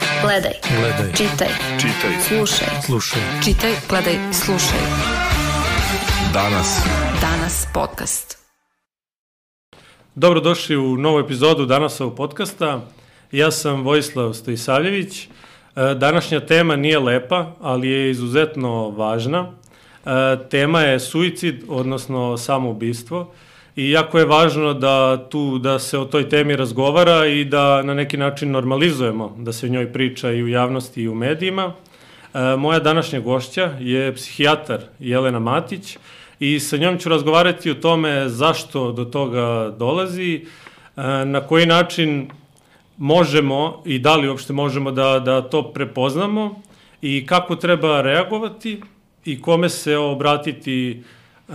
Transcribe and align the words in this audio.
Gledaj. 0.00 0.52
Gledaj. 0.78 1.12
Čitaj. 1.12 1.48
Čitaj. 1.80 2.10
Slušaj. 2.28 2.68
Slušaj. 2.86 3.22
Čitaj, 3.44 3.72
gledaj, 3.88 4.14
slušaj. 4.32 4.80
Danas. 6.32 6.80
Danas 7.20 7.66
podcast. 7.74 8.38
Dobrodošli 10.14 10.76
u 10.76 10.96
novu 10.96 11.18
epizodu 11.18 11.66
Danasovog 11.66 12.16
podcasta. 12.16 12.80
Ja 13.32 13.50
sam 13.50 13.82
Vojislav 13.82 14.32
Stojisavljević. 14.32 15.22
E, 15.22 15.28
Današnja 15.94 16.46
tema 16.46 16.76
nije 16.76 16.98
lepa, 16.98 17.52
ali 17.60 17.88
je 17.88 18.10
izuzetno 18.10 18.90
važna. 18.90 19.52
E, 20.06 20.10
Tema 20.50 20.80
je 20.80 21.00
suicid, 21.00 21.64
odnosno 21.68 22.36
samoubistvo. 22.36 23.32
I 23.76 23.90
jako 23.90 24.18
je 24.18 24.26
važno 24.26 24.74
da 24.74 25.28
tu 25.28 25.58
da 25.58 25.78
se 25.78 25.98
o 25.98 26.04
toj 26.04 26.28
temi 26.28 26.56
razgovara 26.56 27.26
i 27.26 27.44
da 27.44 27.82
na 27.82 27.94
neki 27.94 28.16
način 28.16 28.50
normalizujemo 28.50 29.36
da 29.38 29.52
se 29.52 29.66
o 29.66 29.68
njoj 29.68 29.92
priča 29.92 30.32
i 30.32 30.42
u 30.42 30.48
javnosti 30.48 31.02
i 31.02 31.08
u 31.08 31.14
medijima. 31.14 31.72
E, 32.34 32.56
Moja 32.56 32.78
današnja 32.78 33.20
gošća 33.20 33.70
je 33.80 34.14
psihijatar 34.14 34.80
Jelena 34.98 35.38
Matić 35.38 35.98
i 36.40 36.60
sa 36.60 36.76
njom 36.76 36.98
ću 36.98 37.08
razgovarati 37.08 37.70
o 37.70 37.74
tome 37.74 38.28
zašto 38.28 38.92
do 38.92 39.04
toga 39.04 39.74
dolazi, 39.78 40.34
e, 40.34 41.02
na 41.24 41.40
koji 41.40 41.66
način 41.66 42.28
možemo 42.96 43.82
i 43.86 43.98
da 43.98 44.16
li 44.16 44.28
uopšte 44.28 44.52
možemo 44.52 44.90
da, 44.90 45.20
da 45.20 45.42
to 45.42 45.72
prepoznamo 45.72 46.62
i 47.02 47.26
kako 47.26 47.56
treba 47.56 48.00
reagovati 48.00 48.80
i 49.24 49.42
kome 49.42 49.68
se 49.68 49.96
obratiti 49.96 51.02
e, 51.48 51.52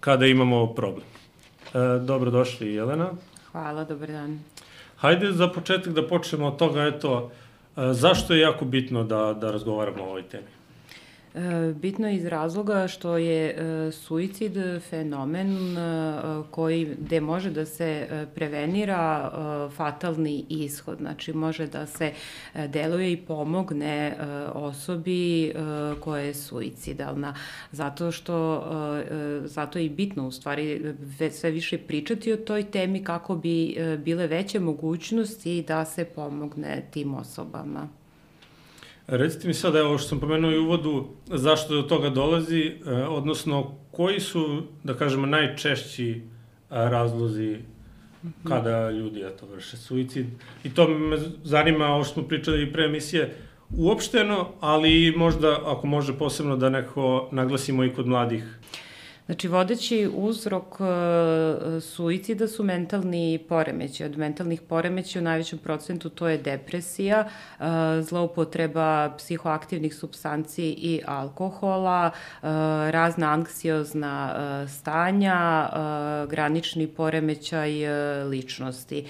kada 0.00 0.26
imamo 0.26 0.66
problem. 0.66 1.13
E, 1.74 1.98
dobrodošli, 1.98 2.74
Jelena. 2.74 3.10
Hvala, 3.52 3.84
dobar 3.84 4.08
dan. 4.08 4.38
Hajde 4.96 5.32
za 5.32 5.48
početak 5.48 5.92
da 5.92 6.06
počnemo 6.06 6.46
od 6.46 6.56
toga, 6.56 6.86
eto, 6.86 7.30
e, 7.76 7.92
zašto 7.92 8.34
je 8.34 8.40
jako 8.40 8.64
bitno 8.64 9.04
da, 9.04 9.34
da 9.40 9.50
razgovaramo 9.50 10.04
o 10.04 10.06
ovoj 10.06 10.22
temi? 10.22 10.46
E, 11.34 11.72
Bitno 11.72 12.08
je 12.08 12.16
iz 12.16 12.24
razloga 12.24 12.88
što 12.88 13.16
je 13.16 13.50
e, 13.50 13.92
suicid 13.92 14.52
fenomen 14.90 15.78
e, 15.78 15.80
koji, 16.50 16.96
gde 16.98 17.20
može 17.20 17.50
da 17.50 17.66
se 17.66 18.08
prevenira 18.34 19.30
fatalni 19.76 20.44
ishod. 20.48 20.98
Znači, 20.98 21.32
može 21.32 21.66
da 21.66 21.86
se 21.86 22.12
deluje 22.68 23.12
i 23.12 23.16
pomogne 23.16 24.16
osobi 24.54 25.52
koja 26.00 26.22
je 26.22 26.34
suicidalna. 26.34 27.34
Zato 27.72 28.12
što, 28.12 28.64
zato 29.44 29.78
je 29.78 29.84
i 29.84 29.88
bitno 29.88 30.26
u 30.26 30.30
stvari 30.32 30.94
ve- 31.18 31.30
sve 31.30 31.50
više 31.50 31.78
pričati 31.78 32.32
o 32.32 32.36
toj 32.36 32.62
temi 32.70 33.04
kako 33.04 33.36
bi 33.36 33.76
bile 33.98 34.26
veće 34.26 34.60
mogućnosti 34.60 35.64
da 35.68 35.84
se 35.84 36.04
pomogne 36.04 36.84
tim 36.90 37.14
osobama. 37.14 37.88
Recite 39.06 39.48
mi 39.48 39.54
sad, 39.54 39.76
evo 39.76 39.98
što 39.98 40.08
sam 40.08 40.20
pomenuo 40.20 40.52
i 40.52 40.58
uvodu, 40.58 41.08
zašto 41.26 41.74
do 41.74 41.82
toga 41.82 42.10
dolazi, 42.10 42.72
e, 42.86 42.90
odnosno 42.92 43.74
koji 43.90 44.20
su, 44.20 44.62
da 44.84 44.94
kažemo, 44.94 45.26
najčešći 45.26 46.22
a, 46.70 46.88
razlozi 46.88 47.58
kada 48.48 48.90
ljudi 48.90 49.22
eto, 49.22 49.46
vrše 49.46 49.76
suicid. 49.76 50.26
I 50.64 50.74
to 50.74 50.88
me 50.88 51.18
zanima, 51.42 51.86
ovo 51.86 52.04
što 52.04 52.14
smo 52.14 52.22
pričali 52.22 52.62
i 52.62 52.72
pre 52.72 52.84
emisije, 52.84 53.36
uopšteno, 53.76 54.48
ali 54.60 55.14
možda, 55.16 55.60
ako 55.64 55.86
može 55.86 56.18
posebno 56.18 56.56
da 56.56 56.68
neko 56.68 57.28
naglasimo 57.32 57.84
i 57.84 57.92
kod 57.94 58.06
mladih. 58.06 58.44
Znači, 59.26 59.48
vodeći 59.48 60.10
uzrok 60.14 60.80
e, 60.80 61.80
suicida 61.80 62.48
su 62.48 62.64
mentalni 62.64 63.44
poremeći. 63.48 64.04
Od 64.04 64.18
mentalnih 64.18 64.60
poremeća 64.60 65.18
u 65.18 65.22
najvećem 65.22 65.58
procentu 65.58 66.08
to 66.08 66.28
je 66.28 66.38
depresija, 66.38 67.24
e, 67.24 67.64
zloupotreba 68.02 69.14
psihoaktivnih 69.18 69.94
substanci 69.94 70.64
i 70.64 71.00
alkohola, 71.06 72.10
e, 72.10 72.46
razna 72.90 73.32
anksiozna 73.32 74.34
stanja, 74.68 75.68
granični 76.28 76.86
poremećaj 76.86 77.70
ličnosti. 78.24 79.06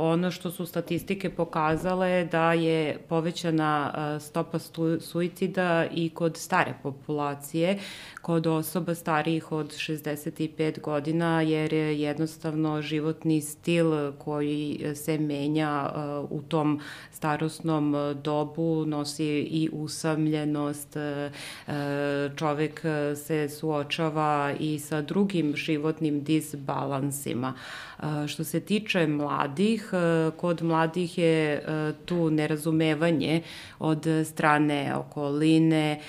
Ono 0.00 0.30
što 0.30 0.50
su 0.50 0.66
statistike 0.66 1.30
pokazale 1.30 2.24
da 2.24 2.52
je 2.52 2.98
povećana 3.08 3.92
stopa 4.20 4.58
suicida 5.00 5.86
i 5.94 6.10
kod 6.10 6.36
stare 6.36 6.74
populacije, 6.82 7.78
kod 8.22 8.46
osoba 8.46 8.94
starijih 9.28 9.52
od 9.52 9.72
65 9.72 10.80
godina, 10.80 11.42
jer 11.42 11.72
je 11.72 12.00
jednostavno 12.00 12.82
životni 12.82 13.40
stil 13.40 14.12
koji 14.12 14.84
se 14.94 15.18
menja 15.18 15.86
e, 15.86 15.98
u 16.30 16.42
tom 16.42 16.80
starosnom 17.12 17.94
e, 17.94 18.14
dobu, 18.14 18.84
nosi 18.86 19.26
i 19.40 19.68
usamljenost, 19.72 20.96
e, 20.96 21.30
čovek 22.36 22.82
se 23.16 23.48
suočava 23.48 24.54
i 24.60 24.78
sa 24.78 25.02
drugim 25.02 25.56
životnim 25.56 26.24
disbalansima. 26.24 27.54
Što 28.26 28.44
se 28.44 28.60
tiče 28.60 29.06
mladih, 29.06 29.90
kod 30.36 30.62
mladih 30.62 31.18
je 31.18 31.62
tu 32.04 32.30
nerazumevanje 32.30 33.42
od 33.78 34.06
strane 34.24 34.94
okoline, 34.96 36.00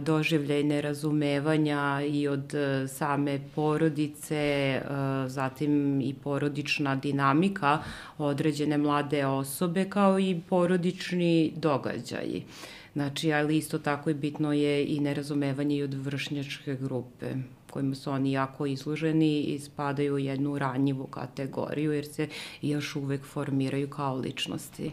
doživljaj 0.00 0.62
nerazumevanja 0.62 2.02
i 2.08 2.28
od 2.28 2.53
e, 2.54 2.88
same 2.88 3.40
porodice, 3.54 4.36
e, 4.36 4.80
zatim 5.26 6.00
i 6.00 6.14
porodična 6.14 6.96
dinamika 6.96 7.78
određene 8.18 8.78
mlade 8.78 9.26
osobe, 9.26 9.84
kao 9.84 10.18
i 10.18 10.40
porodični 10.48 11.52
događaji. 11.56 12.44
Znači, 12.92 13.32
ali 13.32 13.56
isto 13.56 13.78
tako 13.78 14.10
i 14.10 14.14
bitno 14.14 14.52
je 14.52 14.86
i 14.86 15.00
nerazumevanje 15.00 15.76
i 15.76 15.82
od 15.82 15.94
vršnjačke 15.94 16.74
grupe 16.74 17.34
kojima 17.70 17.94
su 17.94 18.10
oni 18.10 18.32
jako 18.32 18.66
izloženi 18.66 19.40
i 19.40 19.58
spadaju 19.58 20.14
u 20.14 20.18
jednu 20.18 20.58
ranjivu 20.58 21.06
kategoriju 21.06 21.92
jer 21.92 22.06
se 22.06 22.28
još 22.62 22.96
uvek 22.96 23.24
formiraju 23.24 23.88
kao 23.88 24.16
ličnosti. 24.16 24.90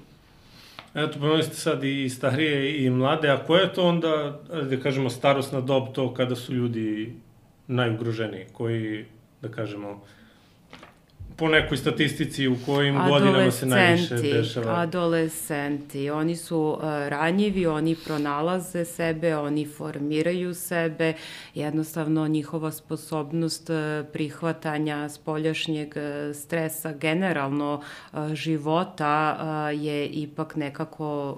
Eto, 0.96 1.20
pomenuli 1.20 1.44
ste 1.44 1.56
sad 1.56 1.84
i 1.84 2.10
starije 2.10 2.86
i 2.86 2.90
mlade, 2.90 3.30
a 3.30 3.44
koja 3.46 3.62
je 3.62 3.74
to 3.74 3.88
onda, 3.88 4.40
da 4.70 4.80
kažemo, 4.80 5.10
starosna 5.10 5.62
dob 5.62 5.94
to 5.94 6.14
kada 6.14 6.36
su 6.36 6.54
ljudi 6.54 7.14
najugroženiji, 7.72 8.46
koji, 8.54 9.06
da 9.42 9.50
kažemo, 9.52 10.02
po 11.42 11.48
nekoj 11.48 11.78
statistici 11.78 12.48
u 12.48 12.56
kojim 12.66 13.00
godinama 13.10 13.52
se 13.52 13.66
najviše 13.66 14.16
dešava? 14.16 14.80
Adolescenti, 14.80 16.10
oni 16.10 16.36
su 16.36 16.60
uh, 16.60 16.84
ranjivi, 17.08 17.66
oni 17.68 17.96
pronalaze 18.06 18.86
sebe, 18.86 19.36
oni 19.38 19.66
formiraju 19.66 20.54
sebe, 20.54 21.14
jednostavno 21.54 22.28
njihova 22.28 22.72
sposobnost 22.72 23.70
uh, 23.70 23.76
prihvatanja 24.14 25.10
spoljašnjeg 25.10 25.94
uh, 25.96 26.36
stresa, 26.36 26.94
generalno 26.94 27.82
života 28.34 29.72
je 29.74 30.08
ipak 30.08 30.56
nekako 30.56 31.38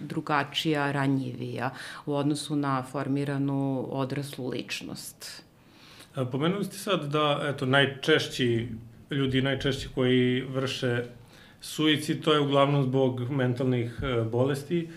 drugačija, 0.00 0.92
ranjivija 0.92 1.70
u 2.06 2.14
odnosu 2.14 2.56
na 2.56 2.82
formiranu 2.82 3.86
odraslu 3.90 4.48
ličnost. 4.48 5.42
Pomenuli 6.32 6.64
ste 6.64 6.76
sad 6.76 7.04
da, 7.04 7.40
eto, 7.54 7.66
najčešći 7.66 8.68
ljudi, 9.10 9.42
najčešći 9.42 9.88
koji 9.94 10.40
vrše 10.40 11.04
suicid, 11.60 12.24
to 12.24 12.32
je 12.32 12.40
uglavnom 12.40 12.82
zbog 12.82 13.30
mentalnih 13.30 14.00
e, 14.02 14.24
bolesti. 14.24 14.88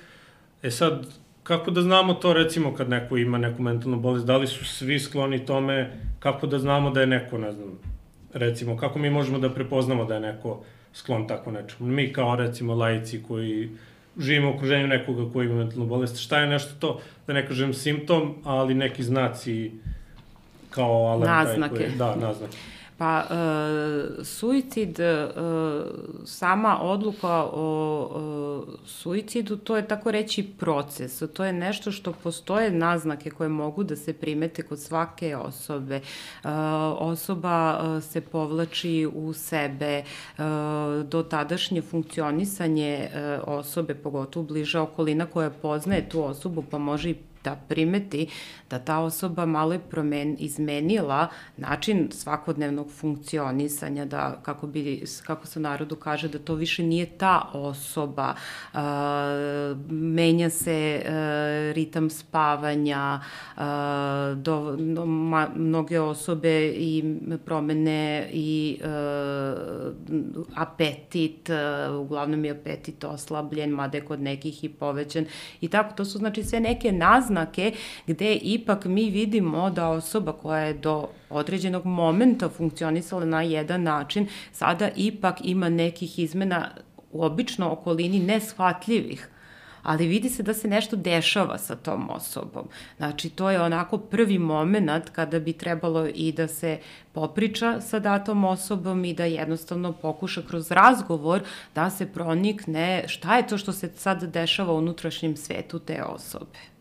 E 0.63 0.71
sad, 0.71 1.07
kako 1.43 1.71
da 1.71 1.81
znamo 1.81 2.13
to, 2.13 2.33
recimo, 2.33 2.73
kad 2.73 2.89
neko 2.89 3.17
ima 3.17 3.37
neku 3.37 3.61
mentalnu 3.61 3.99
bolest, 3.99 4.25
da 4.25 4.37
li 4.37 4.47
su 4.47 4.65
svi 4.65 4.99
skloni 4.99 5.45
tome, 5.45 5.91
kako 6.19 6.47
da 6.47 6.59
znamo 6.59 6.91
da 6.91 7.01
je 7.01 7.07
neko, 7.07 7.37
ne 7.37 7.51
znam, 7.51 7.79
recimo, 8.33 8.77
kako 8.77 8.99
mi 8.99 9.09
možemo 9.09 9.39
da 9.39 9.49
prepoznamo 9.49 10.05
da 10.05 10.13
je 10.13 10.19
neko 10.19 10.63
sklon 10.93 11.27
tako 11.27 11.51
nečemu? 11.51 11.89
Mi 11.89 12.13
kao, 12.13 12.35
recimo, 12.35 12.75
laici 12.75 13.23
koji 13.27 13.69
živimo 14.17 14.51
u 14.51 14.55
okruženju 14.55 14.87
nekoga 14.87 15.33
koji 15.33 15.45
ima 15.45 15.55
mentalnu 15.55 15.85
bolest, 15.85 16.17
šta 16.17 16.39
je 16.39 16.47
nešto 16.47 16.71
to, 16.79 16.99
da 17.27 17.33
ne 17.33 17.47
kažem 17.47 17.73
simptom, 17.73 18.35
ali 18.43 18.73
neki 18.73 19.03
znaci 19.03 19.71
kao 20.69 21.07
alarm 21.07 21.23
taj 21.23 21.45
Naznake. 21.45 21.75
Koji, 21.75 21.97
da, 21.97 22.15
naznake. 22.15 22.57
Pa, 22.97 23.19
e, 23.19 24.23
suicid, 24.23 24.99
e, 24.99 25.27
sama 26.25 26.79
odluka 26.81 27.43
o 27.53 28.09
e, 28.09 28.87
suicidu, 28.87 29.57
to 29.57 29.77
je 29.77 29.87
tako 29.87 30.11
reći 30.11 30.43
proces. 30.43 31.23
To 31.33 31.45
je 31.45 31.53
nešto 31.53 31.91
što 31.91 32.13
postoje 32.13 32.71
naznake 32.71 33.29
koje 33.29 33.49
mogu 33.49 33.83
da 33.83 33.95
se 33.95 34.13
primete 34.13 34.61
kod 34.61 34.79
svake 34.79 35.37
osobe. 35.37 35.95
E, 35.95 36.49
osoba 36.99 37.81
e, 37.97 38.01
se 38.01 38.21
povlači 38.21 39.09
u 39.13 39.33
sebe, 39.33 39.85
e, 39.85 40.03
do 41.03 41.23
tadašnje 41.23 41.81
funkcionisanje 41.81 43.09
e, 43.13 43.39
osobe, 43.45 43.95
pogotovo 43.95 44.45
bliža 44.45 44.81
okolina 44.81 45.25
koja 45.25 45.49
poznaje 45.49 46.09
tu 46.09 46.23
osobu, 46.23 46.63
pa 46.71 46.77
može 46.77 47.09
i 47.09 47.15
da 47.43 47.55
primeti 47.67 48.27
da 48.69 48.79
ta 48.79 48.99
osoba 48.99 49.45
malo 49.45 49.73
je 49.73 49.79
promen, 49.79 50.35
izmenila 50.39 51.27
način 51.57 52.09
svakodnevnog 52.11 52.91
funkcionisanja, 52.91 54.05
da 54.05 54.39
kako, 54.43 54.67
bi, 54.67 55.03
kako 55.25 55.47
se 55.47 55.59
narodu 55.59 55.95
kaže, 55.95 56.27
da 56.27 56.39
to 56.39 56.55
više 56.55 56.83
nije 56.83 57.05
ta 57.05 57.49
osoba, 57.53 58.33
uh, 58.73 58.79
menja 59.91 60.49
se 60.49 61.01
uh, 61.05 61.11
ritam 61.75 62.09
spavanja, 62.09 63.19
uh, 63.55 63.63
do, 64.37 64.75
do, 64.79 65.05
ma, 65.05 65.47
mnoge 65.55 65.99
osobe 65.99 66.67
i 66.67 67.03
promene 67.45 68.29
i 68.31 68.79
uh, 68.81 68.87
apetit, 70.55 71.49
uh, 71.49 71.95
uglavnom 71.99 72.45
je 72.45 72.51
apetit 72.51 73.03
oslabljen, 73.03 73.69
mada 73.69 73.97
je 73.97 74.05
kod 74.05 74.21
nekih 74.21 74.63
i 74.63 74.69
povećan 74.69 75.25
i 75.61 75.67
tako, 75.67 75.93
to 75.95 76.05
su 76.05 76.17
znači 76.17 76.43
sve 76.43 76.59
neke 76.59 76.91
naznake 76.91 77.32
gde 78.07 78.35
ipak 78.35 78.85
mi 78.85 79.09
vidimo 79.09 79.69
da 79.69 79.89
osoba 79.89 80.33
koja 80.33 80.59
je 80.59 80.73
do 80.73 81.07
određenog 81.29 81.85
momenta 81.85 82.49
funkcionisala 82.49 83.25
na 83.25 83.41
jedan 83.41 83.83
način, 83.83 84.27
sada 84.51 84.89
ipak 84.95 85.37
ima 85.43 85.69
nekih 85.69 86.19
izmena 86.19 86.69
u 87.11 87.23
obično 87.23 87.71
okolini 87.71 88.19
neshvatljivih 88.19 89.29
ali 89.83 90.07
vidi 90.07 90.29
se 90.29 90.43
da 90.43 90.53
se 90.53 90.67
nešto 90.67 90.95
dešava 90.95 91.57
sa 91.57 91.75
tom 91.75 92.09
osobom. 92.09 92.67
Znači, 92.97 93.29
to 93.29 93.49
je 93.49 93.61
onako 93.61 93.97
prvi 93.97 94.39
moment 94.39 95.09
kada 95.09 95.39
bi 95.39 95.53
trebalo 95.53 96.07
i 96.15 96.31
da 96.31 96.47
se 96.47 96.79
popriča 97.11 97.81
sa 97.81 97.99
datom 97.99 98.45
osobom 98.45 99.05
i 99.05 99.13
da 99.13 99.25
jednostavno 99.25 99.91
pokuša 99.91 100.41
kroz 100.47 100.71
razgovor 100.71 101.41
da 101.75 101.89
se 101.89 102.05
pronikne 102.13 103.03
šta 103.07 103.37
je 103.37 103.47
to 103.47 103.57
što 103.57 103.71
se 103.71 103.91
sad 103.95 104.23
dešava 104.23 104.73
u 104.73 104.77
unutrašnjem 104.77 105.37
svetu 105.37 105.79
te 105.79 106.03
osobe. 106.03 106.72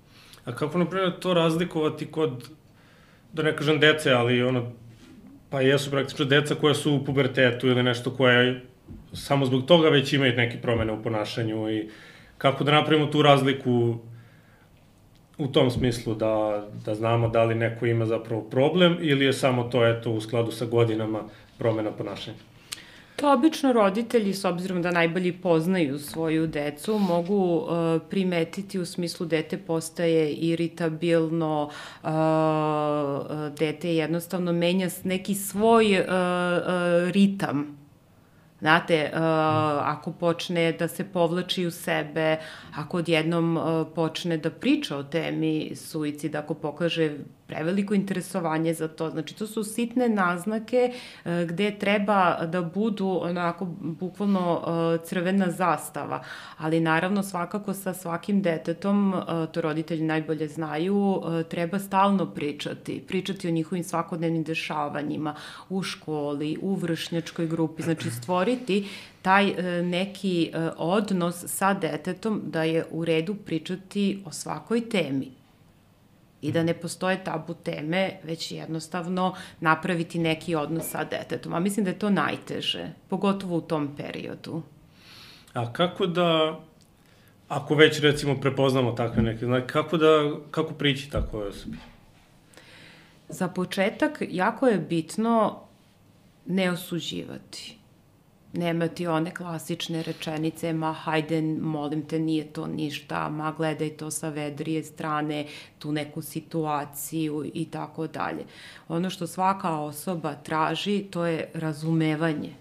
A 0.45 0.53
kako, 0.53 0.79
na 0.79 0.85
primjer, 0.85 1.21
to 1.21 1.35
razlikovati 1.35 2.07
kod, 2.07 2.49
da 3.33 3.43
ne 3.43 3.57
kažem 3.57 3.81
dece, 3.81 4.13
ali 4.13 4.43
ono, 4.43 4.73
pa 5.51 5.61
jesu 5.61 5.91
praktično 5.91 6.25
deca 6.25 6.55
koja 6.55 6.75
su 6.75 6.95
u 6.95 7.05
pubertetu 7.05 7.69
ili 7.69 7.83
nešto 7.83 8.11
koje 8.11 8.61
samo 9.13 9.47
zbog 9.47 9.67
toga 9.67 9.89
već 9.89 10.13
imaju 10.13 10.37
neke 10.37 10.59
promene 10.63 10.93
u 10.93 11.03
ponašanju 11.03 11.71
i 11.71 11.89
kako 12.39 12.65
da 12.65 12.73
napravimo 12.73 13.07
tu 13.07 13.23
razliku 13.23 13.99
u 15.39 15.49
tom 15.49 15.71
smislu 15.71 16.15
da, 16.15 16.67
da 16.85 16.95
znamo 16.95 17.29
da 17.29 17.45
li 17.45 17.55
neko 17.55 17.87
ima 17.87 18.07
zapravo 18.07 18.43
problem 18.43 18.97
ili 19.01 19.25
je 19.25 19.33
samo 19.33 19.65
to 19.65 19.87
eto 19.87 20.11
u 20.11 20.21
skladu 20.21 20.53
sa 20.53 20.65
godinama 20.65 21.23
promena 21.59 21.91
ponašanja. 21.91 22.52
To 23.17 23.33
obično 23.33 23.73
roditelji, 23.73 24.35
s 24.35 24.45
obzirom 24.45 24.83
da 24.83 24.91
najbolje 24.91 25.33
poznaju 25.43 25.99
svoju 25.99 26.47
decu, 26.47 26.99
mogu 26.99 27.57
uh, 27.57 27.69
primetiti 28.11 28.79
u 28.79 28.87
smislu 28.87 29.27
dete 29.27 29.59
postaje 29.59 30.33
iritabilno, 30.33 31.71
uh, 32.03 32.11
dete 33.59 33.95
jednostavno 33.95 34.53
menja 34.53 34.89
neki 35.05 35.35
svoj 35.35 36.01
uh, 36.01 36.07
ritam. 37.11 37.83
Znate, 38.61 39.11
uh, 39.13 39.19
ako 39.83 40.13
počne 40.13 40.73
da 40.73 40.89
se 40.89 41.05
povlači 41.05 41.67
u 41.67 41.71
sebe, 41.71 42.37
ako 42.77 42.99
odjednom 42.99 43.57
uh, 43.57 43.87
počne 43.95 44.37
da 44.37 44.51
priča 44.51 44.97
o 44.97 45.03
temi 45.03 45.77
suicida, 45.77 46.39
ako 46.39 46.55
pokaže 46.55 47.11
preveliko 47.53 47.95
interesovanje 47.95 48.75
za 48.75 48.89
to. 48.89 49.11
Znači, 49.11 49.35
to 49.35 49.47
su 49.47 49.65
sitne 49.65 50.09
naznake 50.09 50.93
uh, 50.93 51.33
gde 51.49 51.79
treba 51.79 52.47
da 52.47 52.63
budu 52.63 53.21
onako 53.23 53.67
bukvalno 53.81 54.53
uh, 54.57 55.07
crvena 55.07 55.51
zastava, 55.51 56.23
ali 56.59 56.81
naravno 56.81 57.23
svakako 57.23 57.75
sa 57.75 57.95
svakim 57.95 58.43
detetom, 58.43 59.15
uh, 59.15 59.23
to 59.53 59.61
roditelji 59.61 60.03
najbolje 60.03 60.49
znaju, 60.49 61.23
treba 61.51 61.79
stalno 61.79 62.27
pričati, 62.27 63.05
pričati 63.09 63.49
o 63.49 63.51
njihovim 63.51 63.85
svakodnevnim 63.85 64.43
dešavanjima 64.43 65.35
u 65.69 65.83
školi, 65.83 66.59
u 66.63 66.75
vršnjačkoj 66.75 67.47
grupi, 67.47 67.83
znači 67.83 68.11
stvoriti 68.11 68.89
taj 69.23 69.55
neki 69.83 70.53
odnos 70.77 71.45
sa 71.47 71.75
detetom 71.75 72.41
da 72.45 72.63
je 72.63 72.85
u 72.91 73.05
redu 73.05 73.35
pričati 73.35 74.23
o 74.27 74.33
svakoj 74.33 74.89
temi 74.89 75.42
i 76.43 76.53
da 76.53 76.63
ne 76.63 76.75
postoje 76.75 77.25
tabu 77.25 77.55
teme, 77.55 78.11
već 78.23 78.53
jednostavno 78.53 79.35
napraviti 79.61 80.19
neki 80.19 80.55
odnos 80.55 80.91
sa 80.91 81.05
detetom. 81.05 81.55
A 81.55 81.61
mislim 81.61 81.85
da 81.85 81.91
je 81.91 81.99
to 81.99 82.11
najteže, 82.11 82.89
pogotovo 83.09 83.57
u 83.57 83.61
tom 83.61 83.97
periodu. 83.97 84.63
A 85.55 85.73
kako 85.73 86.07
da, 86.07 86.61
ako 87.49 87.75
već 87.75 88.01
recimo 88.01 88.41
prepoznamo 88.41 88.93
takve 88.93 89.23
neke 89.23 89.47
znači 89.47 89.67
kako 89.67 89.97
da, 89.97 90.31
kako 90.51 90.75
prići 90.75 91.11
takvoj 91.11 91.49
osobi? 91.49 91.77
Za 93.29 93.49
početak, 93.49 94.23
jako 94.29 94.67
je 94.67 94.79
bitno 94.79 95.61
ne 96.47 96.71
osuđivati 96.71 97.82
nemati 98.53 99.07
one 99.07 99.35
klasične 99.35 100.03
rečenice, 100.03 100.73
ma 100.73 100.93
hajde, 100.93 101.43
molim 101.61 102.03
te, 102.07 102.19
nije 102.19 102.53
to 102.53 102.67
ništa, 102.67 103.29
ma 103.29 103.53
gledaj 103.57 103.91
to 103.91 104.11
sa 104.11 104.29
vedrije 104.29 104.85
strane, 104.85 105.47
tu 105.79 105.93
neku 105.93 106.23
situaciju 106.23 107.51
i 107.55 107.65
tako 107.65 108.07
dalje. 108.07 108.45
Ono 108.89 109.11
što 109.11 109.27
svaka 109.27 109.79
osoba 109.79 110.35
traži, 110.35 111.05
to 111.11 111.27
je 111.27 111.51
razumevanje. 111.55 112.53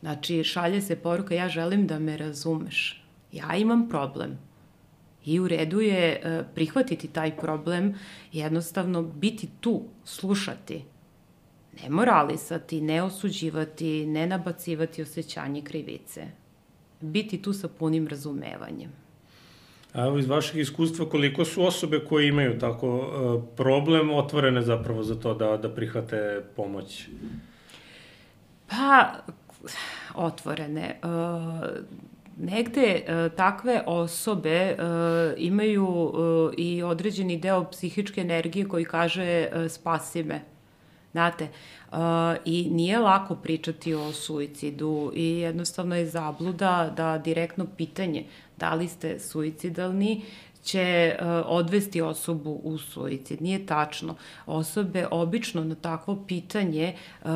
Znači, 0.00 0.44
šalje 0.44 0.80
se 0.80 0.96
poruka, 0.96 1.34
ja 1.34 1.48
želim 1.48 1.86
da 1.86 1.98
me 1.98 2.16
razumeš. 2.16 3.04
Ja 3.32 3.56
imam 3.56 3.88
problem. 3.88 4.38
I 5.24 5.40
u 5.40 5.48
redu 5.48 5.80
je 5.80 6.08
e, 6.12 6.44
prihvatiti 6.54 7.08
taj 7.08 7.36
problem, 7.36 7.94
jednostavno 8.32 9.02
biti 9.02 9.48
tu, 9.60 9.82
slušati 10.04 10.84
ne 11.82 11.90
moralisati, 11.90 12.80
ne 12.80 13.02
osuđivati, 13.02 14.06
ne 14.06 14.26
nabacivati 14.26 15.02
osjećanje 15.02 15.62
krivice. 15.62 16.26
Biti 17.00 17.42
tu 17.42 17.52
sa 17.52 17.68
punim 17.68 18.08
razumevanjem. 18.08 18.90
A 19.92 20.06
evo 20.06 20.18
iz 20.18 20.28
vašeg 20.28 20.60
iskustva 20.60 21.08
koliko 21.08 21.44
su 21.44 21.64
osobe 21.64 22.00
koje 22.08 22.28
imaju 22.28 22.58
tako 22.58 22.96
uh, 22.96 23.44
problem 23.56 24.10
otvorene 24.10 24.62
zapravo 24.62 25.02
za 25.02 25.14
to 25.14 25.34
da, 25.34 25.56
da 25.56 25.74
prihvate 25.74 26.44
pomoć? 26.56 27.08
Pa, 28.66 29.12
otvorene. 30.14 31.00
Uh, 31.02 31.08
negde 32.38 33.02
uh, 33.02 33.36
takve 33.36 33.82
osobe 33.86 34.76
uh, 34.78 34.84
imaju 35.36 35.86
uh, 35.86 36.52
i 36.56 36.82
određeni 36.82 37.36
deo 37.36 37.64
psihičke 37.70 38.20
energije 38.20 38.68
koji 38.68 38.84
kaže 38.84 39.48
uh, 39.54 39.70
spasi 39.70 40.22
me 40.22 40.51
Znate, 41.12 41.48
uh, 41.92 41.98
i 42.44 42.68
nije 42.70 42.98
lako 42.98 43.34
pričati 43.34 43.94
o 43.94 44.12
suicidu 44.12 45.12
i 45.14 45.24
jednostavno 45.24 45.96
je 45.96 46.06
zabluda 46.06 46.92
da 46.96 47.18
direktno 47.18 47.66
pitanje 47.76 48.24
da 48.56 48.74
li 48.74 48.88
ste 48.88 49.18
suicidalni 49.18 50.22
će 50.62 51.16
uh, 51.20 51.26
odvesti 51.46 52.02
osobu 52.02 52.60
u 52.64 52.78
suicid. 52.78 53.42
Nije 53.42 53.66
tačno. 53.66 54.14
Osobe 54.46 55.06
obično 55.10 55.64
na 55.64 55.74
takvo 55.74 56.24
pitanje 56.26 56.94
uh, 57.22 57.30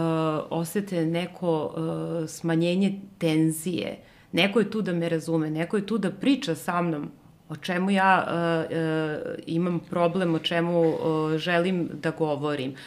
osete 0.50 1.06
neko 1.06 1.64
uh, 1.64 2.28
smanjenje 2.28 3.00
tenzije. 3.18 3.98
Neko 4.32 4.58
je 4.58 4.70
tu 4.70 4.82
da 4.82 4.92
me 4.92 5.08
razume, 5.08 5.50
neko 5.50 5.76
je 5.76 5.86
tu 5.86 5.98
da 5.98 6.10
priča 6.10 6.54
sa 6.54 6.82
mnom 6.82 7.10
o 7.48 7.56
čemu 7.56 7.90
ja 7.90 8.26
uh, 8.26 8.32
uh, 8.70 9.34
imam 9.46 9.80
problem, 9.90 10.34
o 10.34 10.38
čemu 10.38 10.80
uh, 10.80 11.36
želim 11.36 11.90
da 11.92 12.10
govorim. 12.10 12.70
Uh, 12.70 12.78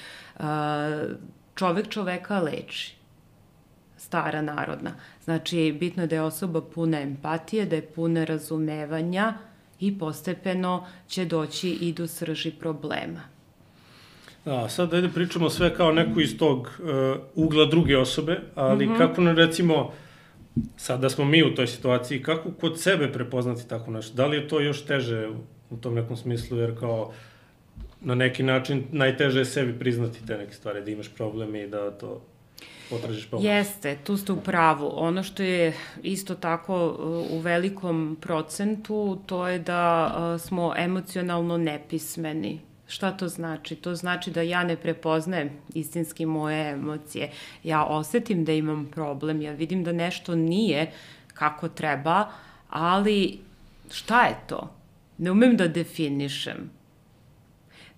čovek 1.55 1.89
čoveka 1.89 2.39
leči 2.39 3.00
stara 4.00 4.41
narodna. 4.41 4.91
Znači, 5.24 5.77
bitno 5.79 6.03
je 6.03 6.08
da 6.08 6.15
je 6.15 6.22
osoba 6.22 6.62
puna 6.62 7.01
empatije, 7.01 7.65
da 7.65 7.75
je 7.75 7.81
puna 7.96 8.24
razumevanja 8.24 9.34
i 9.79 10.00
postepeno 10.00 10.86
će 11.08 11.25
doći 11.25 11.69
i 11.69 11.93
do 11.93 12.08
srži 12.08 12.51
problema. 12.51 13.22
A, 14.46 14.69
sad 14.69 14.93
ajde 14.93 15.10
pričamo 15.10 15.50
sve 15.50 15.75
kao 15.75 15.91
neko 15.91 16.19
iz 16.19 16.38
tog 16.38 16.60
uh, 16.60 17.22
ugla 17.36 17.65
druge 17.65 17.98
osobe, 17.98 18.39
ali 18.55 18.86
mm 18.86 18.89
-hmm. 18.89 18.98
kako 18.98 19.22
nam 19.22 19.38
recimo, 19.38 19.91
sad 20.77 21.00
da 21.00 21.10
smo 21.10 21.25
mi 21.25 21.43
u 21.43 21.55
toj 21.55 21.67
situaciji, 21.67 22.24
kako 22.24 22.51
kod 22.51 22.79
sebe 22.79 23.12
prepoznati 23.12 23.67
tako 23.67 23.91
nešto? 23.91 24.15
Da 24.15 24.25
li 24.25 24.38
je 24.38 24.48
to 24.48 24.60
još 24.60 24.86
teže 24.86 25.29
u 25.69 25.77
tom 25.77 25.96
nekom 25.96 26.17
smislu, 26.17 26.58
jer 26.58 26.79
kao 26.79 27.01
uh, 27.01 27.13
na 28.01 28.15
neki 28.15 28.43
način 28.43 28.83
najteže 28.91 29.39
je 29.39 29.45
sebi 29.45 29.79
priznati 29.79 30.27
te 30.27 30.37
neke 30.37 30.53
stvari, 30.53 30.81
da 30.81 30.91
imaš 30.91 31.09
probleme 31.09 31.63
i 31.63 31.67
da 31.67 31.91
to 31.91 32.21
potražiš 32.89 33.29
pomoć. 33.29 33.45
Jeste, 33.45 33.97
tu 34.03 34.17
ste 34.17 34.31
u 34.31 34.41
pravu. 34.41 34.91
Ono 34.93 35.23
što 35.23 35.43
je 35.43 35.73
isto 36.03 36.35
tako 36.35 36.95
u 37.31 37.39
velikom 37.39 38.17
procentu, 38.21 39.19
to 39.25 39.47
je 39.47 39.59
da 39.59 40.37
smo 40.39 40.73
emocionalno 40.77 41.57
nepismeni. 41.57 42.59
Šta 42.87 43.11
to 43.11 43.27
znači? 43.27 43.75
To 43.75 43.95
znači 43.95 44.31
da 44.31 44.41
ja 44.41 44.63
ne 44.63 44.75
prepoznajem 44.75 45.49
istinski 45.73 46.25
moje 46.25 46.71
emocije. 46.71 47.31
Ja 47.63 47.85
osetim 47.85 48.45
da 48.45 48.51
imam 48.53 48.91
problem, 48.91 49.41
ja 49.41 49.51
vidim 49.51 49.83
da 49.83 49.91
nešto 49.91 50.35
nije 50.35 50.91
kako 51.33 51.69
treba, 51.69 52.31
ali 52.69 53.39
šta 53.89 54.25
je 54.25 54.35
to? 54.47 54.79
ne 55.19 55.31
umem 55.31 55.57
da 55.57 55.67
definišem. 55.67 56.69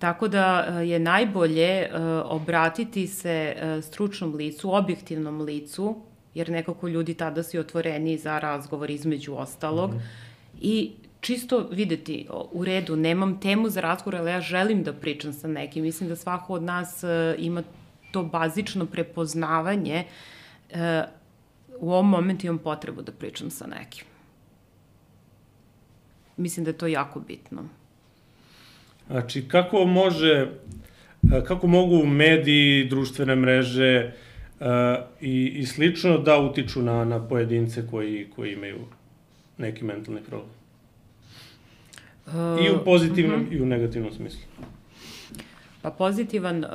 Tako 0.02 0.28
da 0.28 0.66
e, 0.68 0.88
je 0.88 1.00
najbolje 1.00 1.70
e, 1.70 1.90
obratiti 2.26 3.08
se 3.08 3.56
e, 3.58 3.82
stručnom 3.82 4.36
licu, 4.36 4.74
objektivnom 4.76 5.42
licu, 5.42 5.96
jer 6.34 6.50
nekako 6.50 6.88
ljudi 6.88 7.14
tada 7.14 7.44
si 7.44 7.60
otvoreni 7.60 8.18
za 8.18 8.40
razgovor 8.40 8.90
između 8.90 9.36
ostalog. 9.36 9.92
Mm 9.92 9.98
-hmm. 9.98 10.62
I 10.62 10.92
čisto 11.20 11.68
videti 11.72 12.28
u 12.52 12.66
redu, 12.66 12.96
nemam 12.96 13.40
temu 13.40 13.70
za 13.70 13.82
razgovor, 13.82 14.16
ali 14.16 14.32
ja 14.32 14.42
želim 14.42 14.84
da 14.84 14.94
pričam 14.94 15.34
sa 15.34 15.48
nekim. 15.48 15.84
Mislim 15.84 16.10
da 16.10 16.16
svako 16.16 16.54
od 16.54 16.64
nas 16.64 17.04
ima 17.38 17.64
to 18.12 18.24
bazično 18.24 18.86
prepoznavanje. 18.86 20.06
U 21.80 21.92
ovom 21.92 22.10
momentu 22.10 22.46
imam 22.46 22.58
potrebu 22.58 23.02
da 23.02 23.12
pričam 23.12 23.52
sa 23.52 23.68
nekim. 23.68 24.06
Mislim 26.38 26.64
da 26.64 26.70
je 26.70 26.78
to 26.78 26.88
jako 26.88 27.20
bitno. 27.20 27.64
Znači, 29.12 29.48
kako 29.48 29.86
može, 29.86 30.48
e, 31.32 31.44
kako 31.44 31.68
mogu 31.68 32.06
mediji, 32.06 32.86
društvene 32.86 33.36
mreže 33.36 34.12
uh, 34.60 34.68
i, 35.22 35.46
i 35.46 35.66
slično 35.66 36.18
da 36.18 36.40
utiču 36.40 36.82
na, 36.82 37.06
na 37.06 37.28
pojedince 37.28 37.88
koji, 37.92 38.28
koji 38.36 38.54
imaju 38.54 38.80
neki 39.58 39.84
mentalni 39.84 40.22
problem? 40.22 40.50
Uh, 42.28 42.66
I 42.66 42.70
u 42.70 42.84
pozitivnom 42.86 43.36
uh 43.36 43.42
mhm. 43.42 43.52
-huh. 43.56 43.60
i 43.60 43.62
u 43.62 43.66
negativnom 43.66 44.12
smislu. 44.12 44.42
Pa 45.82 45.92
pozitivan 45.92 46.64
uh, 46.64 46.70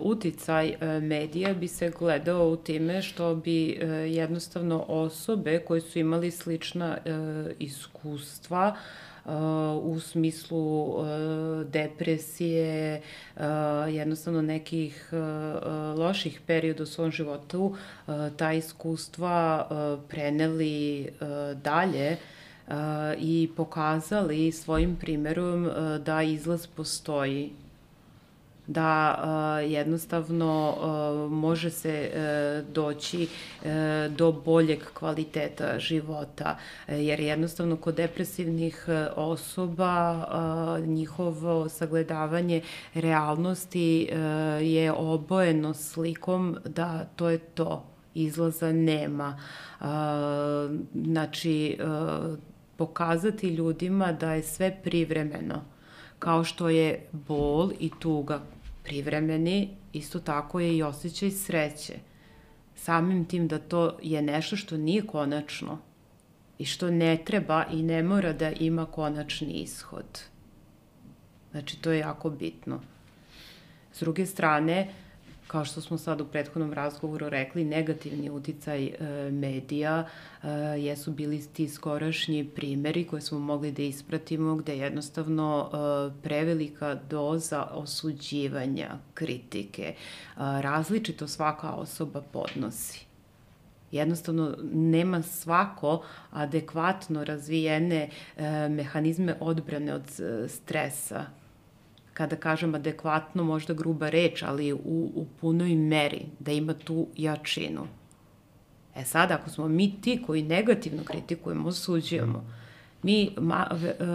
uticaj 0.00 0.68
uh, 0.68 1.02
medija 1.02 1.54
bi 1.54 1.68
se 1.68 1.92
gledao 1.98 2.48
u 2.48 2.56
time 2.56 3.02
što 3.02 3.34
bi 3.34 3.78
uh, 3.82 3.88
jednostavno 4.12 4.84
osobe 4.88 5.58
koje 5.58 5.80
su 5.80 5.98
imali 5.98 6.30
slična 6.30 6.98
uh, 7.04 7.50
iskustva 7.58 8.68
uh, 8.76 9.07
u 9.82 10.00
smislu 10.00 10.82
uh, 10.82 11.06
depresije, 11.66 13.02
uh, 13.36 13.42
jednostavno 13.88 14.42
nekih 14.42 15.08
uh, 15.12 15.98
loših 15.98 16.40
perioda 16.46 16.82
u 16.82 16.86
svom 16.86 17.10
životu, 17.10 17.76
ta 18.36 18.52
iskustva 18.52 19.68
preneli 20.08 21.08
dalje 21.62 22.16
i 23.18 23.50
pokazali 23.56 24.52
svojim 24.52 24.96
primerom 24.96 25.70
da 26.04 26.22
izlaz 26.22 26.66
postoji 26.66 27.52
da 28.68 29.18
uh, 29.18 29.70
jednostavno 29.70 30.76
uh, 30.76 31.32
može 31.32 31.70
se 31.70 32.10
uh, 32.10 32.72
doći 32.72 33.28
uh, 33.28 33.68
do 34.16 34.32
boljeg 34.32 34.78
kvaliteta 34.94 35.78
života, 35.78 36.58
jer 36.88 37.20
jednostavno 37.20 37.76
kod 37.76 37.94
depresivnih 37.94 38.86
osoba 39.16 40.26
uh, 40.78 40.86
njihovo 40.86 41.68
sagledavanje 41.68 42.62
realnosti 42.94 44.08
uh, 44.10 44.18
je 44.66 44.92
obojeno 44.92 45.74
slikom 45.74 46.56
da 46.64 47.04
to 47.16 47.28
je 47.28 47.38
to, 47.38 47.84
izlaza 48.14 48.72
nema. 48.72 49.40
Uh, 49.80 49.86
znači, 51.04 51.78
uh, 51.80 52.38
pokazati 52.76 53.48
ljudima 53.48 54.12
da 54.12 54.32
je 54.32 54.42
sve 54.42 54.76
privremeno, 54.82 55.64
kao 56.18 56.44
što 56.44 56.68
je 56.68 57.06
bol 57.12 57.72
i 57.80 57.90
tuga 57.98 58.40
privremeni, 58.88 59.68
isto 59.92 60.20
tako 60.20 60.60
je 60.60 60.76
i 60.76 60.82
osjećaj 60.82 61.30
sreće. 61.30 61.94
Samim 62.74 63.24
tim 63.24 63.48
da 63.48 63.58
to 63.58 63.98
je 64.02 64.22
nešto 64.22 64.56
što 64.56 64.76
nije 64.76 65.06
konačno 65.06 65.78
i 66.58 66.64
što 66.64 66.90
ne 66.90 67.18
treba 67.24 67.64
i 67.72 67.82
ne 67.82 68.02
mora 68.02 68.32
da 68.32 68.50
ima 68.50 68.86
konačni 68.86 69.52
ishod. 69.52 70.20
Znači, 71.50 71.82
to 71.82 71.92
je 71.92 71.98
jako 71.98 72.30
bitno. 72.30 72.80
S 73.92 74.00
druge 74.00 74.26
strane, 74.26 74.88
kao 75.48 75.64
što 75.64 75.80
smo 75.80 75.98
sad 75.98 76.20
u 76.20 76.24
prethodnom 76.24 76.72
razgovoru 76.72 77.28
rekli, 77.28 77.64
negativni 77.64 78.30
uticaj 78.30 78.86
e, 78.86 79.30
medija 79.30 80.08
e, 80.42 80.48
jesu 80.78 81.12
bili 81.12 81.42
ti 81.52 81.68
skorašnji 81.68 82.48
primeri 82.54 83.06
koje 83.06 83.22
smo 83.22 83.38
mogli 83.38 83.72
da 83.72 83.82
ispratimo, 83.82 84.56
gde 84.56 84.72
je 84.72 84.78
jednostavno 84.78 85.70
e, 85.72 86.22
prevelika 86.22 86.94
doza 87.10 87.62
osuđivanja, 87.62 88.98
kritike, 89.14 89.82
e, 89.82 89.94
različito 90.36 91.28
svaka 91.28 91.72
osoba 91.72 92.22
podnosi. 92.32 93.06
Jednostavno 93.92 94.56
nema 94.72 95.22
svako 95.22 96.02
adekvatno 96.30 97.24
razvijene 97.24 98.08
e, 98.36 98.68
mehanizme 98.68 99.36
odbrane 99.40 99.94
od 99.94 100.20
e, 100.20 100.48
stresa 100.48 101.26
kada 102.18 102.36
kažem 102.36 102.74
adekvatno, 102.74 103.44
možda 103.44 103.74
gruba 103.74 104.08
reč, 104.10 104.42
ali 104.42 104.72
u, 104.72 104.78
u 105.14 105.26
punoj 105.40 105.74
meri, 105.74 106.24
da 106.38 106.52
ima 106.52 106.74
tu 106.74 107.06
jačinu. 107.16 107.86
E 108.96 109.04
sad, 109.04 109.30
ako 109.30 109.50
smo 109.50 109.68
mi 109.68 110.00
ti 110.00 110.22
koji 110.26 110.42
negativno 110.42 111.04
kritikujemo, 111.04 111.68
osuđujemo, 111.68 112.44
mi 113.02 113.30
ma, 113.36 113.70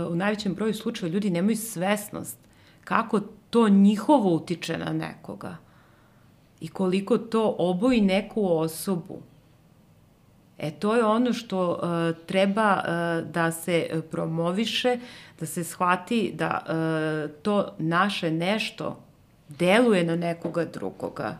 u 0.10 0.16
najvećem 0.16 0.54
broju 0.54 0.74
slučaja 0.74 1.12
ljudi 1.12 1.30
nemaju 1.30 1.58
svesnost 1.58 2.38
kako 2.84 3.20
to 3.50 3.70
njihovo 3.70 4.36
utiče 4.36 4.78
na 4.78 4.94
nekoga 4.94 5.58
i 6.62 6.68
koliko 6.68 7.18
to 7.18 7.56
oboji 7.58 8.02
neku 8.02 8.58
osobu 8.58 9.22
E 10.64 10.72
to 10.72 10.96
je 10.96 11.06
ono 11.06 11.34
što 11.34 11.72
uh, 11.72 12.26
treba 12.26 12.74
uh, 12.74 13.28
da 13.32 13.52
se 13.52 14.02
promoviše, 14.12 14.98
da 15.40 15.46
se 15.46 15.64
shvati 15.64 16.34
da 16.36 16.62
uh, 16.66 17.32
to 17.42 17.74
naše 17.78 18.32
nešto 18.32 19.04
deluje 19.50 20.04
na 20.04 20.16
nekoga 20.16 20.66
drugoga 20.66 21.38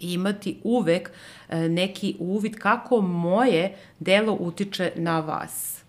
i 0.00 0.12
imati 0.12 0.60
uvek 0.64 1.10
uh, 1.48 1.54
neki 1.56 2.16
uvid 2.18 2.56
kako 2.58 3.00
moje 3.00 3.76
delo 3.98 4.36
utiče 4.40 4.92
na 4.96 5.20
vas. 5.20 5.82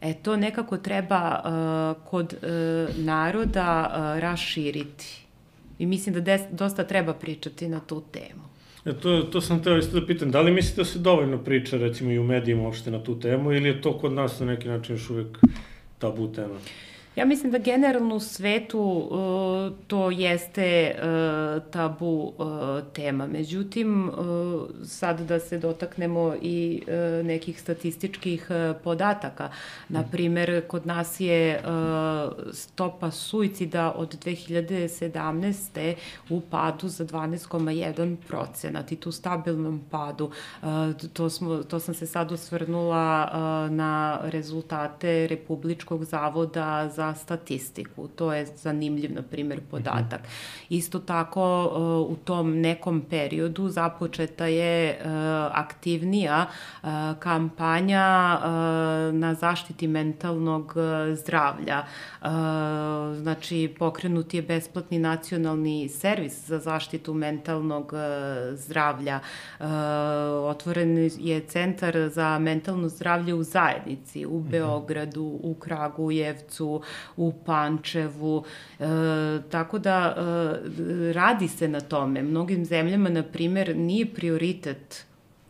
E 0.00 0.14
to 0.14 0.36
nekako 0.36 0.76
treba 0.76 1.40
uh, 1.44 2.10
kod 2.10 2.34
uh, 2.34 2.96
naroda 2.96 3.90
uh, 3.90 4.20
raširiti. 4.20 5.26
I 5.78 5.86
mislim 5.86 6.14
da 6.14 6.20
des, 6.20 6.42
dosta 6.50 6.84
treba 6.84 7.14
pričati 7.14 7.68
na 7.68 7.80
tu 7.80 8.00
temu. 8.00 8.53
E, 8.84 8.92
to, 8.92 9.22
to 9.22 9.40
sam 9.40 9.62
teo 9.62 9.78
isto 9.78 10.00
da 10.00 10.06
pitam, 10.06 10.30
da 10.30 10.40
li 10.40 10.52
mislite 10.52 10.80
da 10.80 10.84
se 10.84 10.98
dovoljno 10.98 11.38
priča 11.38 11.76
recimo 11.76 12.10
i 12.10 12.18
u 12.18 12.24
medijima 12.24 12.62
uopšte 12.62 12.90
na 12.90 13.02
tu 13.02 13.20
temu 13.20 13.52
ili 13.52 13.68
je 13.68 13.80
to 13.80 13.98
kod 13.98 14.12
nas 14.12 14.40
na 14.40 14.46
neki 14.46 14.68
način 14.68 14.94
još 14.94 15.10
uvek 15.10 15.38
tabu 15.98 16.32
tema? 16.32 16.54
Ja 17.16 17.24
mislim 17.24 17.52
da 17.52 17.58
generalno 17.58 18.14
u 18.14 18.20
svetu 18.20 18.80
uh, 18.80 19.86
to 19.86 20.10
jeste 20.10 20.94
uh, 20.94 21.70
tabu 21.70 22.32
uh, 22.38 22.92
tema. 22.92 23.26
Međutim, 23.26 24.08
uh, 24.08 24.14
sad 24.84 25.20
da 25.20 25.40
se 25.40 25.58
dotaknemo 25.58 26.34
i 26.42 26.82
uh, 26.86 27.26
nekih 27.26 27.60
statističkih 27.60 28.46
uh, 28.50 28.76
podataka. 28.84 29.48
Naprimer, 29.88 30.62
kod 30.68 30.86
nas 30.86 31.20
je 31.20 31.60
uh, 31.64 32.32
stopa 32.52 33.10
suicida 33.10 33.92
od 33.96 34.24
2017. 34.24 35.94
u 36.30 36.40
padu 36.40 36.88
za 36.88 37.04
12,1 37.04 38.16
procenat 38.28 38.92
i 38.92 38.96
tu 38.96 39.12
stabilnom 39.12 39.82
padu. 39.90 40.30
Uh, 40.62 40.68
to, 41.12 41.30
smo, 41.30 41.56
to 41.62 41.80
sam 41.80 41.94
se 41.94 42.06
sad 42.06 42.32
osvrnula 42.32 43.28
uh, 43.32 43.74
na 43.74 44.20
rezultate 44.22 45.26
Republičkog 45.26 46.04
zavoda 46.04 46.90
za 46.94 47.03
za 47.04 47.14
statistiku. 47.14 48.08
To 48.08 48.32
je 48.32 48.46
zanimljiv, 48.46 49.14
na 49.14 49.22
primjer, 49.22 49.60
podatak. 49.70 50.20
Mm 50.20 50.24
-hmm. 50.24 50.66
Isto 50.68 50.98
tako, 50.98 51.64
uh, 51.64 52.12
u 52.12 52.16
tom 52.16 52.60
nekom 52.60 53.00
periodu 53.10 53.68
započeta 53.68 54.46
je 54.46 54.98
uh, 55.00 55.06
aktivnija 55.52 56.46
uh, 56.82 56.88
kampanja 57.18 58.04
na 59.12 59.34
zaštiti 59.34 59.88
mentalnog 59.88 60.74
zdravlja. 61.14 61.84
Znači, 63.22 63.74
pokrenut 63.78 64.34
je 64.34 64.42
besplatni 64.42 64.98
nacionalni 64.98 65.88
servis 65.88 66.46
za 66.46 66.58
zaštitu 66.58 67.14
mentalnog 67.14 67.92
zdravlja. 68.52 69.20
Otvoren 70.44 71.10
je 71.18 71.40
centar 71.40 72.08
za 72.08 72.38
mentalno 72.38 72.88
zdravlje 72.88 73.34
u 73.34 73.42
zajednici, 73.42 74.26
u 74.26 74.40
mhm. 74.40 74.50
Beogradu, 74.50 75.38
u 75.42 75.54
Kragujevcu, 75.54 76.82
u 77.16 77.32
Pančevu, 77.46 78.44
e, 78.80 78.84
tako 79.50 79.78
da 79.78 80.14
e, 80.16 81.12
radi 81.12 81.48
se 81.48 81.68
na 81.68 81.80
tome. 81.80 82.22
Mnogim 82.22 82.64
zemljama, 82.64 83.08
na 83.08 83.22
primer, 83.22 83.76
nije 83.76 84.14
prioritet 84.14 85.06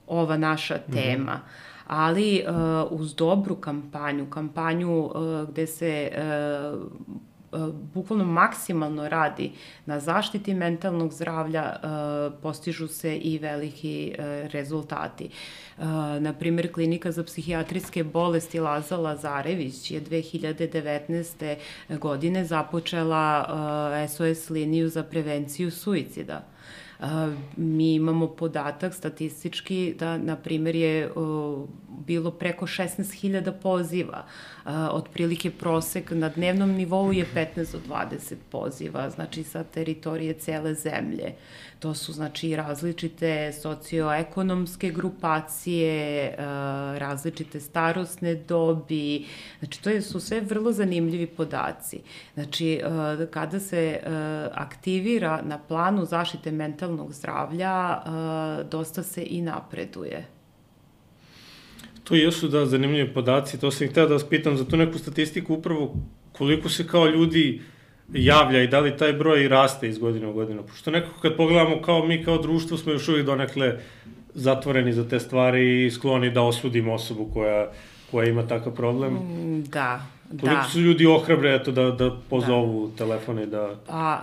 ova 0.06 0.36
naša 0.36 0.74
mhm. 0.74 0.92
tema. 0.92 1.32
Mm 1.32 1.36
-hmm 1.36 1.74
ali 1.86 2.44
uh, 2.48 3.00
uz 3.00 3.14
dobru 3.14 3.56
kampanju, 3.56 4.26
kampanju 4.26 5.00
uh, 5.00 5.48
gde 5.48 5.66
se 5.66 6.10
uh, 6.12 6.82
bukvalno 7.94 8.24
maksimalno 8.24 9.08
radi 9.08 9.52
na 9.86 10.00
zaštiti 10.00 10.54
mentalnog 10.54 11.12
zdravlja, 11.12 11.76
postižu 12.42 12.88
se 12.88 13.16
i 13.16 13.38
veliki 13.38 14.14
rezultati. 14.52 15.30
Na 16.20 16.32
primjer, 16.38 16.72
klinika 16.72 17.12
za 17.12 17.24
psihijatrijske 17.24 18.04
bolesti 18.04 18.60
Laza 18.60 18.96
Lazarević 18.96 19.90
je 19.90 20.04
2019. 20.04 21.56
godine 21.88 22.44
započela 22.44 24.06
SOS 24.08 24.50
liniju 24.50 24.88
za 24.88 25.02
prevenciju 25.02 25.70
suicida 25.70 26.54
mi 27.56 27.94
imamo 27.94 28.26
podatak 28.26 28.94
statistički 28.94 29.94
da, 29.98 30.18
na 30.18 30.36
primjer, 30.36 30.76
je 30.76 31.10
bilo 32.06 32.30
preko 32.30 32.66
16.000 32.66 33.52
poziva. 33.62 34.26
Otprilike 34.90 35.50
prosek 35.50 36.10
na 36.10 36.28
dnevnom 36.28 36.70
nivou 36.70 37.12
je 37.12 37.26
15 37.34 37.72
do 37.72 37.78
20 37.88 38.34
poziva, 38.50 39.10
znači 39.10 39.44
sa 39.44 39.64
teritorije 39.64 40.34
cele 40.34 40.74
zemlje. 40.74 41.34
To 41.78 41.94
su 41.94 42.12
znači 42.12 42.56
različite 42.56 43.52
socioekonomske 43.52 44.90
grupacije, 44.90 46.34
različite 46.98 47.60
starosne 47.60 48.34
dobi. 48.34 49.26
Znači 49.58 49.82
to 49.82 50.00
su 50.02 50.20
sve 50.20 50.40
vrlo 50.40 50.72
zanimljivi 50.72 51.26
podaci. 51.26 52.00
Znači 52.34 52.80
kada 53.30 53.60
se 53.60 54.00
aktivira 54.52 55.42
na 55.42 55.58
planu 55.58 56.04
zaštite 56.04 56.50
mentalnog 56.50 57.12
zdravlja, 57.12 58.02
dosta 58.70 59.02
se 59.02 59.26
i 59.26 59.42
napreduje. 59.42 60.33
To 62.04 62.14
jesu 62.14 62.48
da 62.48 62.66
zanimljivi 62.66 63.14
podaci, 63.14 63.60
to 63.60 63.70
sam 63.70 63.84
ih 63.84 63.90
hteo 63.90 64.06
da 64.06 64.14
vas 64.14 64.28
pitam 64.28 64.56
za 64.56 64.64
tu 64.64 64.76
neku 64.76 64.98
statistiku 64.98 65.54
upravo 65.54 65.94
koliko 66.32 66.68
se 66.68 66.86
kao 66.86 67.06
ljudi 67.06 67.60
javlja 68.12 68.62
i 68.62 68.66
da 68.66 68.80
li 68.80 68.96
taj 68.96 69.12
broj 69.12 69.48
raste 69.48 69.88
iz 69.88 69.98
godine 69.98 70.26
u 70.26 70.32
godinu. 70.32 70.62
Pošto 70.62 70.90
nekako 70.90 71.20
kad 71.20 71.36
pogledamo 71.36 71.82
kao 71.82 72.06
mi 72.06 72.24
kao 72.24 72.38
društvo 72.38 72.76
smo 72.76 72.92
još 72.92 73.08
uvijek 73.08 73.26
donekle 73.26 73.78
zatvoreni 74.34 74.92
za 74.92 75.08
te 75.08 75.20
stvari 75.20 75.86
i 75.86 75.90
skloni 75.90 76.30
da 76.30 76.42
osudimo 76.42 76.92
osobu 76.92 77.30
koja, 77.32 77.72
koja 78.10 78.28
ima 78.28 78.46
takav 78.46 78.74
problem. 78.74 79.18
Da, 79.68 80.06
Koliko 80.28 80.62
da. 80.62 80.68
su 80.72 80.80
ljudi 80.80 81.06
ohrabre 81.06 81.54
eto, 81.54 81.72
da, 81.72 81.90
da 81.90 82.10
pozovu 82.30 82.88
da. 82.88 82.96
telefone 82.96 83.46
da... 83.46 83.74
Pa, 83.86 84.22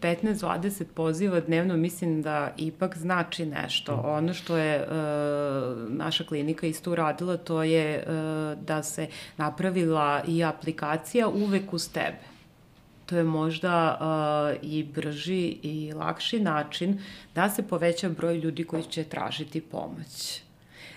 15-20 0.00 0.84
poziva 0.94 1.40
dnevno 1.40 1.76
mislim 1.76 2.22
da 2.22 2.52
ipak 2.56 2.98
znači 2.98 3.46
nešto. 3.46 3.96
Mm. 3.96 4.08
Ono 4.08 4.34
što 4.34 4.56
je 4.56 4.82
uh, 4.82 5.92
naša 5.92 6.24
klinika 6.24 6.66
isto 6.66 6.92
uradila, 6.92 7.36
to 7.36 7.62
je 7.62 8.04
uh, 8.06 8.64
da 8.64 8.82
se 8.82 9.06
napravila 9.36 10.22
i 10.28 10.44
aplikacija 10.44 11.28
uvek 11.28 11.72
uz 11.72 11.92
tebe 11.92 12.32
to 13.12 13.16
je 13.16 13.24
možda 13.24 13.98
uh, 14.00 14.70
i 14.70 14.82
brži 14.84 15.56
i 15.62 15.92
lakši 15.92 16.40
način 16.40 17.00
da 17.34 17.50
se 17.50 17.62
poveća 17.62 18.08
broj 18.08 18.38
ljudi 18.38 18.64
koji 18.64 18.82
će 18.82 19.04
tražiti 19.04 19.60
pomoć. 19.60 20.42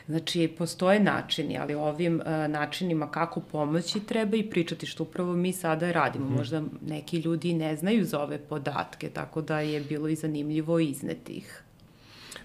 Znači, 0.07 0.47
postoje 0.57 0.99
načini, 0.99 1.57
ali 1.57 1.73
ovim 1.73 2.15
uh, 2.15 2.25
načinima 2.51 3.11
kako 3.11 3.39
pomoći 3.39 3.99
treba 3.99 4.37
i 4.37 4.49
pričati, 4.49 4.85
što 4.85 5.03
upravo 5.03 5.33
mi 5.33 5.53
sada 5.53 5.91
radimo. 5.91 6.29
Mm. 6.29 6.33
Možda 6.33 6.63
neki 6.87 7.17
ljudi 7.17 7.53
ne 7.53 7.75
znaju 7.75 8.05
za 8.05 8.19
ove 8.19 8.37
podatke, 8.37 9.09
tako 9.09 9.41
da 9.41 9.59
je 9.59 9.81
bilo 9.81 10.07
i 10.07 10.15
zanimljivo 10.15 10.79
izneti 10.79 11.33
ih. 11.33 11.61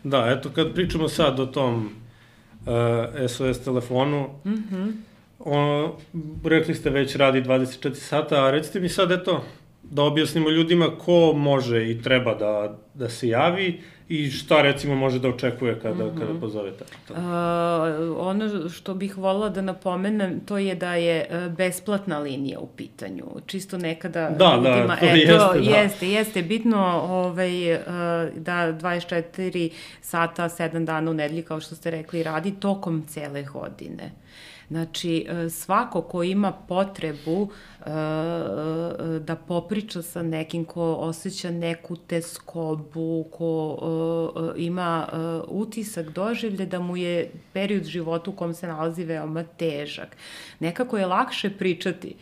Da, 0.04 0.36
eto, 0.38 0.50
kad 0.54 0.74
pričamo 0.74 1.08
sad 1.08 1.40
o 1.40 1.46
tom 1.46 1.86
uh, 1.86 3.28
SOS 3.28 3.64
telefonu, 3.64 4.28
mm 4.44 4.50
-hmm. 4.50 4.92
ono, 5.38 5.96
rekli 6.44 6.74
ste 6.74 6.90
već 6.90 7.16
radi 7.16 7.42
24 7.42 7.94
sata, 7.94 8.44
a 8.44 8.50
recite 8.50 8.80
mi 8.80 8.88
sad, 8.88 9.12
eto, 9.12 9.44
da 9.82 10.02
objasnimo 10.02 10.50
ljudima 10.50 10.98
ko 10.98 11.32
može 11.36 11.90
i 11.90 12.02
treba 12.02 12.34
da, 12.34 12.78
da 12.94 13.08
se 13.08 13.28
javi 13.28 13.80
i 14.10 14.30
šta 14.30 14.62
recimo 14.62 14.94
može 14.94 15.18
da 15.18 15.28
očekuje 15.28 15.80
kada, 15.80 16.04
mm 16.04 16.08
-hmm. 16.08 16.18
kada 16.18 16.40
pozovete? 16.40 16.84
Uh, 17.08 17.16
ono 18.18 18.68
što 18.68 18.94
bih 18.94 19.18
volila 19.18 19.48
da 19.48 19.62
napomenem 19.62 20.40
to 20.40 20.58
je 20.58 20.74
da 20.74 20.94
je 20.94 21.26
e, 21.30 21.48
besplatna 21.56 22.18
linija 22.18 22.58
u 22.58 22.66
pitanju. 22.66 23.24
Čisto 23.46 23.78
nekada 23.78 24.30
da, 24.30 24.36
da 24.36 24.54
ljudima, 24.56 24.94
da, 24.94 25.00
to 25.00 25.06
eto, 25.06 25.14
jeste, 25.16 25.70
da. 25.70 25.78
jeste, 25.78 26.08
jeste 26.08 26.42
bitno 26.42 27.02
ovaj, 27.08 27.72
uh, 27.74 27.80
da 28.36 28.72
24 28.72 29.70
sata, 30.00 30.48
7 30.48 30.84
dana 30.84 31.10
u 31.10 31.14
nedelji, 31.14 31.42
kao 31.42 31.60
što 31.60 31.74
ste 31.74 31.90
rekli, 31.90 32.22
radi 32.22 32.54
tokom 32.60 33.04
cele 33.08 33.42
godine. 33.42 34.10
Znači, 34.70 35.26
e, 35.28 35.50
svako 35.50 36.02
ko 36.02 36.22
ima 36.22 36.52
potrebu 36.52 37.48
e, 37.50 37.90
e, 37.90 37.92
da 39.18 39.36
popriča 39.36 40.02
sa 40.02 40.22
nekim 40.22 40.64
ko 40.64 40.94
osjeća 40.94 41.50
neku 41.50 41.96
teskobu, 41.96 43.24
ko 43.30 43.78
ima 44.56 45.08
utisak 45.48 46.08
doživlje 46.10 46.66
da 46.66 46.78
mu 46.78 46.96
je 46.96 47.30
period 47.52 47.84
života 47.84 48.30
u 48.30 48.34
kom 48.34 48.54
se 48.54 48.66
nalazi 48.66 49.04
veoma 49.04 49.42
težak. 49.42 50.16
Nekako 50.60 50.98
je 50.98 51.06
lakše 51.06 51.50
pričati 51.50 52.14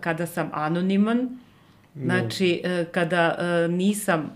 kada 0.00 0.26
sam 0.26 0.50
anoniman, 0.52 1.38
znači 1.94 2.62
kada 2.92 3.36
nisam 3.68 4.32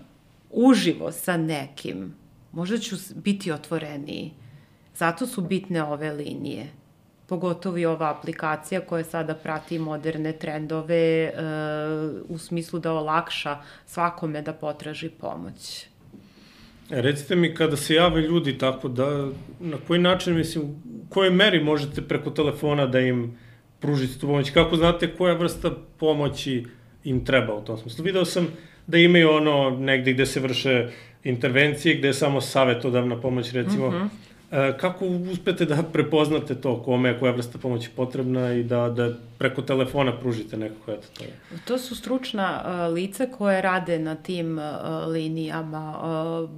uživo 0.51 1.11
sa 1.11 1.37
nekim, 1.37 2.13
možda 2.51 2.77
ću 2.77 2.95
biti 3.15 3.51
otvoreniji. 3.51 4.31
Zato 4.95 5.27
su 5.27 5.41
bitne 5.41 5.83
ove 5.83 6.11
linije 6.11 6.67
pogotovo 7.27 7.77
i 7.77 7.85
ova 7.85 8.09
aplikacija 8.09 8.81
koja 8.81 9.03
sada 9.03 9.35
prati 9.35 9.79
moderne 9.79 10.33
trendove 10.33 10.95
e, 10.95 11.31
u 12.27 12.37
smislu 12.37 12.79
da 12.79 12.93
olakša 12.93 13.57
svakome 13.85 14.41
da 14.41 14.53
potraži 14.53 15.09
pomoć. 15.09 15.85
E, 16.91 17.01
recite 17.01 17.35
mi, 17.35 17.55
kada 17.55 17.77
se 17.77 17.95
jave 17.95 18.21
ljudi 18.21 18.57
tako 18.57 18.87
da, 18.87 19.27
na 19.59 19.77
koji 19.87 19.99
način, 19.99 20.35
mislim, 20.35 20.63
u 20.63 21.09
kojoj 21.09 21.31
meri 21.31 21.63
možete 21.63 22.01
preko 22.01 22.29
telefona 22.29 22.85
da 22.85 22.99
im 22.99 23.37
pružite 23.79 24.19
tu 24.19 24.27
pomoć? 24.27 24.49
Kako 24.49 24.75
znate 24.75 25.15
koja 25.15 25.33
vrsta 25.33 25.71
pomoći 25.97 26.65
im 27.03 27.25
treba 27.25 27.53
u 27.53 27.65
tom 27.65 27.77
smislu? 27.77 28.05
Video 28.05 28.25
sam 28.25 28.47
da 28.87 28.97
imaju 28.97 29.29
ono 29.31 29.69
negde 29.69 30.13
gde 30.13 30.25
se 30.25 30.39
vrše 30.39 30.89
intervencije, 31.23 31.95
gde 31.95 32.07
je 32.07 32.13
samo 32.13 32.41
savetodavna 32.41 33.21
pomoć, 33.21 33.51
recimo, 33.51 33.89
mm 33.89 33.93
-hmm 33.93 34.07
E, 34.07 34.34
kako 34.79 35.05
uspete 35.05 35.65
da 35.65 35.83
prepoznate 35.93 36.55
to 36.55 36.83
kome 36.83 37.19
koja 37.19 37.31
vrsta 37.31 37.57
pomoći 37.57 37.89
potrebna 37.95 38.53
i 38.53 38.63
da, 38.63 38.89
da 38.89 39.09
preko 39.37 39.61
telefona 39.61 40.19
pružite 40.19 40.57
nekako 40.57 40.91
eto 40.91 41.07
to? 41.17 41.23
To 41.65 41.77
su 41.77 41.95
stručna 41.95 42.61
uh, 42.65 42.93
lica 42.93 43.25
koje 43.37 43.61
rade 43.61 43.99
na 43.99 44.15
tim 44.15 44.57
uh, 44.57 44.63
linijama. 45.07 45.95
Uh, 45.97 46.49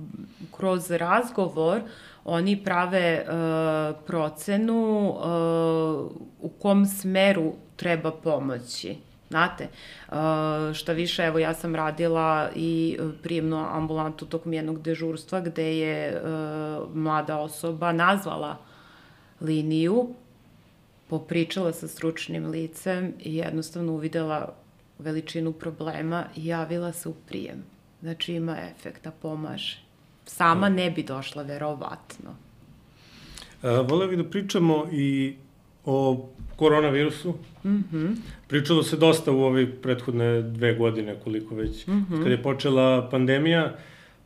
kroz 0.51 0.91
razgovor 0.91 1.81
oni 2.25 2.63
prave 2.63 3.25
uh, 3.25 4.05
procenu 4.05 5.09
uh, 5.09 6.11
u 6.41 6.49
kom 6.49 6.85
smeru 6.85 7.53
treba 7.75 8.11
pomoći. 8.11 8.95
Znate, 9.29 9.67
šta 10.73 10.93
više, 10.93 11.23
evo 11.23 11.39
ja 11.39 11.53
sam 11.53 11.75
radila 11.75 12.49
i 12.55 12.97
prijemnu 13.23 13.57
ambulantu 13.57 14.25
tokom 14.25 14.53
jednog 14.53 14.81
dežurstva 14.81 15.39
gde 15.41 15.77
je 15.77 16.21
mlada 16.93 17.37
osoba 17.37 17.91
nazvala 17.91 18.57
liniju, 19.41 20.09
popričala 21.09 21.73
sa 21.73 21.87
stručnim 21.87 22.45
licem 22.49 23.13
i 23.19 23.35
jednostavno 23.35 23.93
uvidela 23.93 24.53
veličinu 24.99 25.51
problema 25.51 26.25
i 26.35 26.45
javila 26.45 26.93
se 26.93 27.09
u 27.09 27.13
prijem. 27.13 27.63
Znači 28.01 28.33
ima 28.33 28.57
efekta, 28.71 29.11
pomaže. 29.21 29.79
Sama 30.25 30.69
ne 30.69 30.91
bi 30.91 31.03
došla, 31.03 31.43
verovatno. 31.43 32.35
E, 33.63 33.69
Vole 33.69 34.07
bih 34.07 34.17
da 34.17 34.29
pričamo 34.29 34.87
i 34.91 35.35
o 35.87 36.29
koronavirusu. 36.55 37.33
Mm 37.63 37.83
-hmm. 37.93 38.15
Pričalo 38.47 38.83
se 38.83 38.97
dosta 38.97 39.31
u 39.31 39.41
ove 39.41 39.81
prethodne 39.81 40.41
dve 40.41 40.73
godine, 40.73 41.15
koliko 41.23 41.55
već, 41.55 41.87
mm 41.87 42.05
-hmm. 42.09 42.23
kad 42.23 42.31
je 42.31 42.43
počela 42.43 43.09
pandemija. 43.11 43.75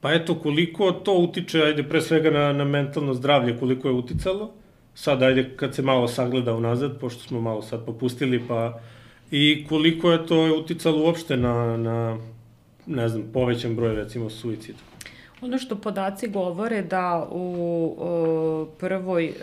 Pa 0.02 0.13
eto, 0.13 0.36
koliko 0.36 0.91
to 0.91 1.13
utiče, 1.13 1.62
ajde, 1.62 1.84
pre 1.84 2.02
svega 2.02 2.32
na, 2.32 2.54
na 2.54 2.63
mentalno 2.63 3.13
zdravlje, 3.13 3.58
koliko 3.60 3.88
je 3.88 3.93
uticalo. 3.93 4.52
Sad, 4.95 5.24
ajde, 5.24 5.50
kad 5.56 5.76
se 5.76 5.82
malo 5.82 6.08
sagleda 6.08 6.56
unazad, 6.56 7.00
pošto 7.00 7.24
smo 7.24 7.41
malo 7.41 7.62
sad 7.62 7.86
popustili, 7.86 8.41
pa 8.47 8.80
i 9.32 9.65
koliko 9.69 10.12
je 10.12 10.26
to 10.26 10.56
uticalo 10.63 11.04
uopšte 11.04 11.38
na, 11.38 11.78
na 11.78 12.17
ne 12.86 13.10
znam, 13.10 13.24
povećan 13.34 13.76
broj, 13.76 13.95
recimo, 13.95 14.30
suicida. 14.30 14.80
Ono 15.42 15.58
što 15.58 15.76
podaci 15.76 16.28
govore 16.28 16.82
da 16.82 17.28
u 17.32 17.96
o, 18.00 18.68
prvoj 18.80 19.26
e, 19.26 19.34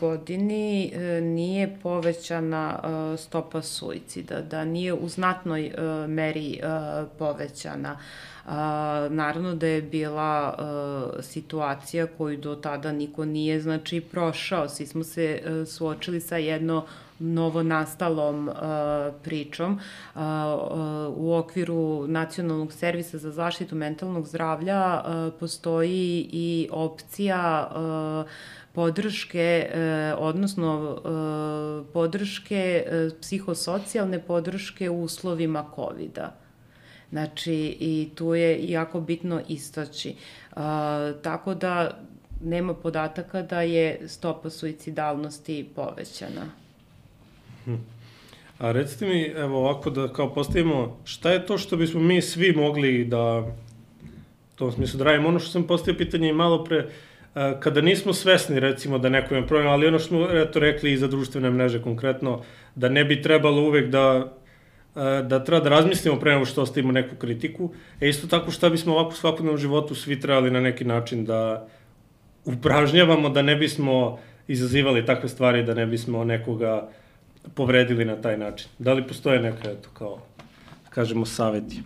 godini 0.00 0.92
e, 0.94 1.20
nije 1.20 1.78
povećana 1.82 2.78
e, 2.82 3.16
stopa 3.16 3.62
suicida, 3.62 4.40
da 4.40 4.64
nije 4.64 4.92
u 4.92 5.08
znatnoj 5.08 5.72
meri 6.08 6.60
povećana. 7.18 7.98
Naravno 9.10 9.54
da 9.54 9.66
je 9.66 9.82
bila 9.82 10.56
situacija 11.20 12.06
koju 12.06 12.36
do 12.36 12.54
tada 12.54 12.92
niko 12.92 13.24
nije, 13.24 13.60
znači, 13.60 14.00
prošao. 14.00 14.68
Svi 14.68 14.86
smo 14.86 15.04
se 15.04 15.42
suočili 15.66 16.20
sa 16.20 16.36
jedno 16.36 16.86
novonastalom 17.18 18.48
uh, 18.48 18.54
pričom 19.22 19.72
uh, 19.72 20.20
uh, 20.20 20.22
u 21.16 21.34
okviru 21.34 22.06
Nacionalnog 22.06 22.72
servisa 22.72 23.18
za 23.18 23.30
zaštitu 23.30 23.76
mentalnog 23.76 24.26
zdravlja 24.26 25.00
uh, 25.00 25.32
postoji 25.40 26.28
i 26.32 26.68
opcija 26.72 27.70
podrške, 28.72 29.70
odnosno 30.18 30.98
podrške, 31.92 32.84
psihosocijalne 33.20 34.20
podrške 34.20 34.90
u 34.90 35.02
uslovima 35.02 35.70
COVID-a. 35.74 36.30
Znači, 37.10 37.76
i 37.80 38.10
tu 38.14 38.34
je 38.34 38.70
jako 38.70 39.00
bitno 39.00 39.40
istaći. 39.48 40.14
Tako 41.22 41.54
da 41.54 41.98
nema 42.44 42.74
podataka 42.74 43.42
da 43.42 43.62
je 43.62 44.08
stopa 44.08 44.50
suicidalnosti 44.50 45.70
povećana. 45.74 46.67
A 48.58 48.72
recite 48.72 49.06
mi, 49.06 49.22
evo 49.24 49.58
ovako 49.58 49.90
da 49.90 50.08
kao 50.12 50.34
postavimo, 50.34 50.98
šta 51.04 51.30
je 51.30 51.46
to 51.46 51.58
što 51.58 51.76
bismo 51.76 52.00
mi 52.00 52.22
svi 52.22 52.52
mogli 52.52 53.04
da, 53.04 53.38
u 54.52 54.56
tom 54.56 54.72
smislu 54.72 54.98
da 54.98 55.04
radimo, 55.04 55.28
ono 55.28 55.38
što 55.38 55.50
sam 55.50 55.66
postavio 55.66 55.98
pitanje 55.98 56.28
i 56.28 56.32
malo 56.32 56.64
pre, 56.64 56.86
kada 57.60 57.80
nismo 57.80 58.12
svesni 58.12 58.60
recimo 58.60 58.98
da 58.98 59.08
neko 59.08 59.34
ima 59.34 59.46
problem, 59.46 59.68
ali 59.68 59.86
ono 59.86 59.98
što 59.98 60.08
smo 60.08 60.28
eto, 60.30 60.58
rekli 60.58 60.92
i 60.92 60.96
za 60.96 61.06
društvene 61.06 61.50
mreže 61.50 61.82
konkretno, 61.82 62.42
da 62.74 62.88
ne 62.88 63.04
bi 63.04 63.22
trebalo 63.22 63.62
uvek 63.62 63.90
da 63.90 64.32
da 65.22 65.44
treba 65.44 65.64
da 65.64 65.70
razmislimo 65.70 66.20
pre 66.20 66.32
nego 66.32 66.44
što 66.44 66.62
ostavimo 66.62 66.92
neku 66.92 67.16
kritiku. 67.16 67.70
E 68.00 68.08
isto 68.08 68.26
tako 68.26 68.50
šta 68.50 68.70
bismo 68.70 68.94
ovako 68.94 69.10
u 69.10 69.12
svakodnevnom 69.12 69.58
životu 69.58 69.94
svi 69.94 70.20
trebali 70.20 70.50
na 70.50 70.60
neki 70.60 70.84
način 70.84 71.24
da 71.24 71.68
upražnjavamo, 72.44 73.28
da 73.28 73.42
ne 73.42 73.56
bismo 73.56 74.18
izazivali 74.48 75.06
takve 75.06 75.28
stvari, 75.28 75.62
da 75.62 75.74
ne 75.74 75.86
bismo 75.86 76.24
nekoga 76.24 76.88
povredili 77.54 78.04
na 78.04 78.16
taj 78.16 78.38
način. 78.38 78.68
Da 78.78 78.92
li 78.92 79.06
postoje 79.06 79.40
neka, 79.40 79.70
eto, 79.70 79.88
kao, 79.92 80.18
da 80.84 80.90
kažemo, 80.90 81.26
saveti? 81.26 81.82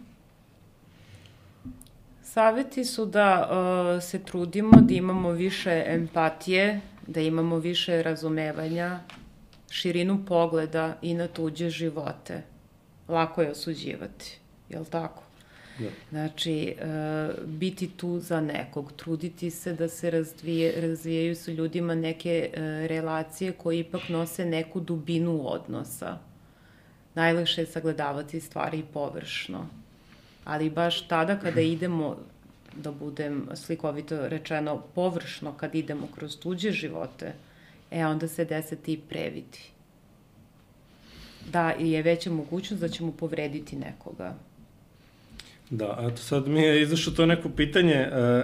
Saveti 2.22 2.84
su 2.84 3.06
da 3.06 3.48
uh, 3.50 4.02
se 4.02 4.18
trudimo, 4.18 4.80
da 4.80 4.94
imamo 4.94 5.30
više 5.30 5.84
empatije, 5.86 6.80
da 7.06 7.20
imamo 7.20 7.58
više 7.58 8.02
razumevanja, 8.02 9.00
širinu 9.70 10.24
pogleda 10.28 10.96
i 11.02 11.14
na 11.14 11.28
tuđe 11.28 11.70
živote. 11.70 12.42
Lako 13.08 13.42
je 13.42 13.50
osuđivati, 13.50 14.38
je 14.68 14.78
li 14.78 14.86
tako? 14.86 15.22
Da. 15.78 15.88
Znači, 16.10 16.74
uh, 16.76 17.44
biti 17.46 17.90
tu 17.96 18.18
za 18.18 18.40
nekog, 18.40 18.92
truditi 18.92 19.50
se 19.50 19.72
da 19.72 19.88
se 19.88 20.10
razvije, 20.10 20.80
razvijaju 20.80 21.36
sa 21.36 21.50
ljudima 21.52 21.94
neke 21.94 22.50
uh, 22.50 22.58
relacije 22.86 23.52
koje 23.52 23.78
ipak 23.78 24.08
nose 24.08 24.44
neku 24.44 24.80
dubinu 24.80 25.48
odnosa. 25.48 26.18
Najlakše 27.14 27.60
je 27.60 27.66
sagledavati 27.66 28.40
stvari 28.40 28.82
površno. 28.92 29.68
Ali 30.44 30.70
baš 30.70 31.08
tada 31.08 31.38
kada 31.38 31.60
idemo, 31.60 32.16
da 32.76 32.92
budem 32.92 33.48
slikovito 33.54 34.28
rečeno, 34.28 34.82
površno, 34.94 35.52
kad 35.52 35.74
idemo 35.74 36.08
kroz 36.14 36.38
tuđe 36.38 36.70
živote, 36.70 37.32
e 37.90 38.06
onda 38.06 38.28
se 38.28 38.44
dese 38.44 38.76
ti 38.76 39.00
previdi. 39.08 39.58
Da 41.52 41.70
je 41.70 42.02
veća 42.02 42.30
mogućnost 42.30 42.80
da 42.80 42.88
ćemo 42.88 43.12
povrediti 43.12 43.76
nekoga. 43.76 44.34
Da, 45.72 45.98
eto 46.00 46.16
sad 46.16 46.48
mi 46.48 46.62
je 46.62 46.82
izašlo 46.82 47.12
to 47.12 47.26
neko 47.26 47.48
pitanje. 47.48 47.94
E, 47.94 48.42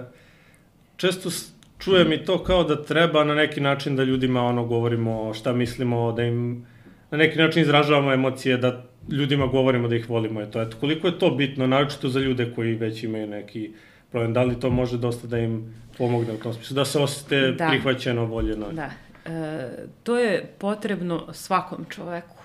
često 0.96 1.30
čujem 1.78 2.12
i 2.12 2.24
to 2.24 2.44
kao 2.44 2.64
da 2.64 2.82
treba 2.84 3.24
na 3.24 3.34
neki 3.34 3.60
način 3.60 3.96
da 3.96 4.04
ljudima 4.04 4.42
ono 4.42 4.64
govorimo 4.64 5.34
šta 5.34 5.52
mislimo, 5.52 6.12
da 6.12 6.22
im 6.22 6.66
na 7.10 7.18
neki 7.18 7.38
način 7.38 7.62
izražavamo 7.62 8.12
emocije, 8.12 8.56
da 8.56 8.84
ljudima 9.10 9.46
govorimo 9.46 9.88
da 9.88 9.96
ih 9.96 10.10
volimo. 10.10 10.42
Eto, 10.42 10.62
eto, 10.62 10.76
koliko 10.80 11.06
je 11.06 11.18
to 11.18 11.30
bitno, 11.30 11.66
naročito 11.66 12.08
za 12.08 12.20
ljude 12.20 12.52
koji 12.54 12.74
već 12.74 13.02
imaju 13.02 13.26
neki 13.26 13.72
problem, 14.10 14.32
da 14.32 14.42
li 14.42 14.60
to 14.60 14.70
može 14.70 14.98
dosta 14.98 15.26
da 15.26 15.38
im 15.38 15.74
pomogne 15.98 16.32
u 16.32 16.36
tom 16.36 16.54
smislu, 16.54 16.74
da 16.74 16.84
se 16.84 16.98
osete 16.98 17.52
da. 17.52 17.68
prihvaćeno, 17.68 18.24
voljeno? 18.24 18.66
Da, 18.72 18.90
e, 19.32 19.68
to 20.02 20.18
je 20.18 20.52
potrebno 20.58 21.32
svakom 21.32 21.84
čoveku. 21.88 22.36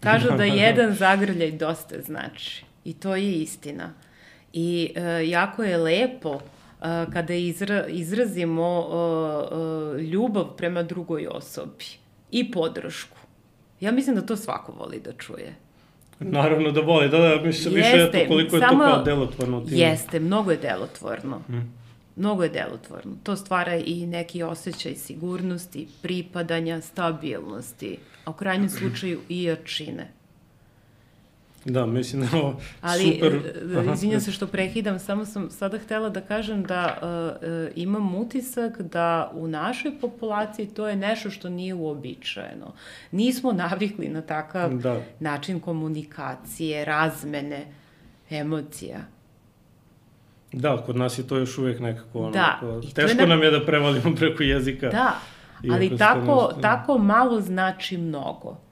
Kažu 0.00 0.28
da 0.36 0.44
jedan 0.64 0.94
zagrljaj 0.94 1.50
dosta 1.50 2.00
znači. 2.00 2.69
I 2.84 2.92
to 2.92 3.16
je 3.16 3.32
istina. 3.32 3.92
I 4.52 4.92
e, 4.94 5.28
jako 5.28 5.62
je 5.62 5.76
lepo 5.76 6.34
e, 6.34 6.40
kada 7.12 7.34
izra, 7.34 7.86
izrazimo 7.86 8.88
e, 8.90 9.98
e, 9.98 10.02
ljubav 10.02 10.56
prema 10.56 10.82
drugoj 10.82 11.26
osobi 11.30 11.84
i 12.30 12.50
podršku. 12.50 13.16
Ja 13.80 13.92
mislim 13.92 14.16
da 14.16 14.26
to 14.26 14.36
svako 14.36 14.72
voli 14.72 15.00
da 15.00 15.12
čuje. 15.12 15.54
Naravno 16.20 16.70
da 16.70 16.80
voli, 16.80 17.08
da, 17.08 17.18
da, 17.18 17.42
mislim 17.42 17.74
više 17.74 17.96
je 17.96 18.12
to 18.12 18.18
koliko 18.28 18.56
je 18.56 18.62
samo, 18.62 18.84
to 18.84 18.90
kao 18.90 19.02
delotvorno. 19.02 19.60
Tim. 19.60 19.78
Jeste, 19.78 20.20
mnogo 20.20 20.50
je 20.50 20.56
delotvorno. 20.56 21.40
Hmm. 21.46 21.72
Mnogo 22.16 22.42
je 22.42 22.48
delotvorno. 22.48 23.12
To 23.22 23.36
stvara 23.36 23.76
i 23.76 24.06
neki 24.06 24.42
osjećaj 24.42 24.94
sigurnosti, 24.94 25.88
pripadanja, 26.02 26.80
stabilnosti, 26.80 27.98
a 28.24 28.30
u 28.30 28.34
krajnjem 28.34 28.70
slučaju 28.78 29.20
i 29.28 29.42
jačine. 29.42 30.10
Da, 31.64 31.86
mislim 31.86 32.22
da 32.22 32.38
ovo 32.38 32.60
Ali, 32.80 33.12
super... 33.14 33.40
Ali, 33.76 33.88
e, 33.88 33.92
izvinjam 33.92 34.20
se 34.20 34.32
što 34.32 34.46
prekidam, 34.46 34.98
samo 34.98 35.24
sam 35.24 35.50
sada 35.50 35.78
htela 35.78 36.08
da 36.08 36.20
kažem 36.20 36.62
da 36.62 36.98
uh, 37.02 37.48
uh, 37.48 37.68
imam 37.76 38.14
utisak 38.14 38.80
da 38.80 39.30
u 39.34 39.48
našoj 39.48 39.92
populaciji 40.00 40.66
to 40.66 40.88
je 40.88 40.96
nešto 40.96 41.30
što 41.30 41.48
nije 41.48 41.74
uobičajeno. 41.74 42.72
Nismo 43.10 43.52
navikli 43.52 44.08
na 44.08 44.22
takav 44.22 44.74
da. 44.74 45.00
način 45.20 45.60
komunikacije, 45.60 46.84
razmene, 46.84 47.66
emocija. 48.30 48.98
Da, 50.52 50.82
kod 50.86 50.96
nas 50.96 51.18
je 51.18 51.26
to 51.26 51.36
još 51.36 51.58
uvek 51.58 51.80
nekako 51.80 52.20
ono, 52.20 52.30
da. 52.30 52.60
teško 52.94 53.20
je 53.20 53.26
na... 53.26 53.34
nam 53.34 53.42
je 53.42 53.50
da 53.50 53.66
prevalimo 53.66 54.14
preko 54.16 54.42
jezika. 54.42 54.88
Da, 54.88 55.14
ali 55.70 55.98
tako, 55.98 56.52
tako 56.62 56.98
malo 56.98 57.40
znači 57.40 57.96
mnogo. 57.96 58.69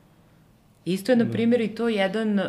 Isto 0.92 1.12
je, 1.12 1.16
na 1.16 1.24
da. 1.24 1.32
primjer, 1.32 1.60
i 1.60 1.74
to 1.74 1.88
jedan, 1.88 2.38
e, 2.38 2.44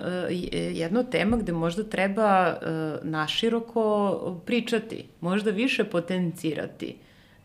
jedno 0.74 1.04
tema 1.04 1.38
gde 1.38 1.52
možda 1.52 1.84
treba 1.84 2.48
e, 2.48 2.56
naširoko 3.04 4.42
pričati, 4.46 5.06
možda 5.22 5.52
više 5.52 5.84
potencirati, 5.84 6.96